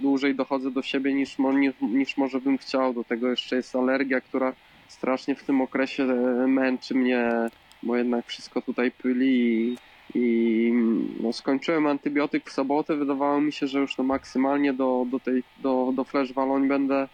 dłużej 0.00 0.34
dochodzę 0.34 0.70
do 0.70 0.82
siebie 0.82 1.14
niż, 1.14 1.36
niż, 1.80 2.16
może 2.16 2.40
bym 2.40 2.58
chciał. 2.58 2.94
Do 2.94 3.04
tego 3.04 3.30
jeszcze 3.30 3.56
jest 3.56 3.76
alergia, 3.76 4.20
która 4.20 4.52
strasznie 4.88 5.34
w 5.34 5.44
tym 5.44 5.60
okresie 5.60 6.02
e, 6.04 6.46
męczy 6.46 6.94
mnie, 6.94 7.30
bo 7.82 7.96
jednak 7.96 8.26
wszystko 8.26 8.62
tutaj 8.62 8.90
pyli 8.90 9.28
i, 9.28 9.76
i 10.14 10.72
no, 11.20 11.32
skończyłem 11.32 11.86
antybiotyk 11.86 12.50
w 12.50 12.52
sobotę. 12.52 12.96
Wydawało 12.96 13.40
mi 13.40 13.52
się, 13.52 13.66
że 13.66 13.78
już 13.80 13.98
no 13.98 14.04
maksymalnie 14.04 14.72
do, 14.72 15.06
do 15.10 15.20
tej 15.20 15.42
do, 15.62 15.92
do 15.96 16.04
flash 16.04 16.32
waloń 16.32 16.68
będę 16.68 17.08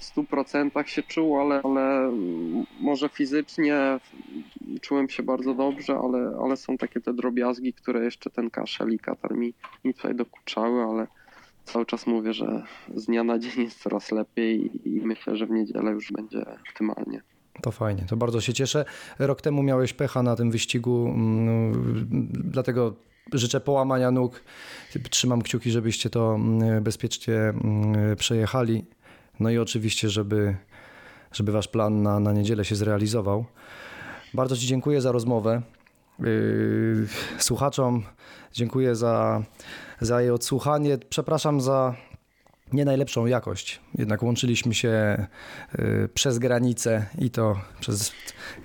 100% 0.00 0.86
się 0.86 1.02
czuł, 1.02 1.40
ale, 1.40 1.62
ale 1.64 2.12
może 2.80 3.08
fizycznie 3.08 3.98
czułem 4.80 5.08
się 5.08 5.22
bardzo 5.22 5.54
dobrze, 5.54 5.98
ale, 6.04 6.38
ale 6.44 6.56
są 6.56 6.78
takie 6.78 7.00
te 7.00 7.14
drobiazgi, 7.14 7.72
które 7.72 8.04
jeszcze 8.04 8.30
ten 8.30 8.50
kaszel 8.50 8.92
i 8.92 8.98
katar 8.98 9.34
mi, 9.34 9.54
mi 9.84 9.94
tutaj 9.94 10.14
dokuczały, 10.14 10.82
ale 10.82 11.06
cały 11.64 11.86
czas 11.86 12.06
mówię, 12.06 12.32
że 12.32 12.62
z 12.94 13.06
dnia 13.06 13.24
na 13.24 13.38
dzień 13.38 13.52
jest 13.64 13.82
coraz 13.82 14.12
lepiej 14.12 14.70
i 14.88 15.00
myślę, 15.00 15.36
że 15.36 15.46
w 15.46 15.50
niedzielę 15.50 15.90
już 15.90 16.12
będzie 16.12 16.44
optymalnie. 16.68 17.22
To 17.62 17.72
fajnie, 17.72 18.04
to 18.08 18.16
bardzo 18.16 18.40
się 18.40 18.52
cieszę. 18.52 18.84
Rok 19.18 19.40
temu 19.40 19.62
miałeś 19.62 19.92
pecha 19.92 20.22
na 20.22 20.36
tym 20.36 20.50
wyścigu, 20.50 21.14
no, 21.16 21.78
dlatego 22.30 22.94
życzę 23.32 23.60
połamania 23.60 24.10
nóg. 24.10 24.42
Trzymam 25.10 25.42
kciuki, 25.42 25.70
żebyście 25.70 26.10
to 26.10 26.38
bezpiecznie 26.80 27.34
przejechali. 28.16 28.84
No 29.40 29.50
i 29.50 29.58
oczywiście, 29.58 30.10
żeby, 30.10 30.56
żeby 31.32 31.52
wasz 31.52 31.68
plan 31.68 32.02
na, 32.02 32.20
na 32.20 32.32
niedzielę 32.32 32.64
się 32.64 32.76
zrealizował. 32.76 33.44
Bardzo 34.34 34.56
Ci 34.56 34.66
dziękuję 34.66 35.00
za 35.00 35.12
rozmowę. 35.12 35.62
Yy, 36.18 37.06
słuchaczom 37.38 38.02
dziękuję 38.52 38.96
za, 38.96 39.42
za 40.00 40.20
jej 40.20 40.30
odsłuchanie. 40.30 40.98
Przepraszam 41.10 41.60
za 41.60 41.94
nie 42.72 42.84
najlepszą 42.84 43.26
jakość. 43.26 43.80
Jednak 43.98 44.22
łączyliśmy 44.22 44.74
się 44.74 45.26
y, 45.78 46.08
przez 46.14 46.38
granicę 46.38 47.06
i 47.18 47.30
to 47.30 47.56
przez 47.80 48.12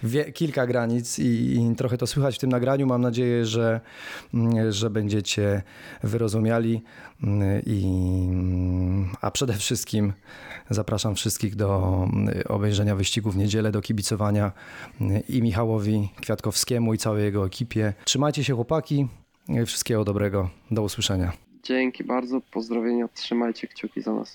wie, 0.03 0.31
kilka 0.31 0.67
granic 0.67 1.19
i, 1.19 1.23
i, 1.23 1.75
trochę 1.75 1.97
to 1.97 2.07
słychać 2.07 2.35
w 2.35 2.39
tym 2.39 2.49
nagraniu. 2.49 2.87
Mam 2.87 3.01
nadzieję, 3.01 3.45
że, 3.45 3.81
mm, 4.33 4.71
że 4.71 4.89
będziecie 4.89 5.61
wyrozumiali 6.03 6.83
mm, 7.23 7.61
i 7.65 7.83
mm, 8.29 9.09
a 9.21 9.31
przede 9.31 9.53
wszystkim 9.53 10.13
zapraszam 10.69 11.15
wszystkich 11.15 11.55
do 11.55 12.07
obejrzenia 12.49 12.95
wyścigu 12.95 13.31
w 13.31 13.37
niedzielę, 13.37 13.71
do 13.71 13.81
kibicowania 13.81 14.51
i 15.29 15.41
Michałowi 15.41 16.09
Kwiatkowskiemu 16.21 16.93
i 16.93 16.97
całej 16.97 17.23
jego 17.23 17.45
ekipie. 17.45 17.93
Trzymajcie 18.05 18.43
się 18.43 18.53
chłopaki. 18.53 19.07
Wszystkiego 19.65 20.03
dobrego. 20.03 20.49
Do 20.71 20.81
usłyszenia. 20.83 21.52
Dzięki 21.63 22.03
bardzo, 22.03 22.41
pozdrowienia, 22.41 23.07
trzymajcie 23.07 23.67
kciuki 23.67 24.01
za 24.01 24.13
nas. 24.13 24.31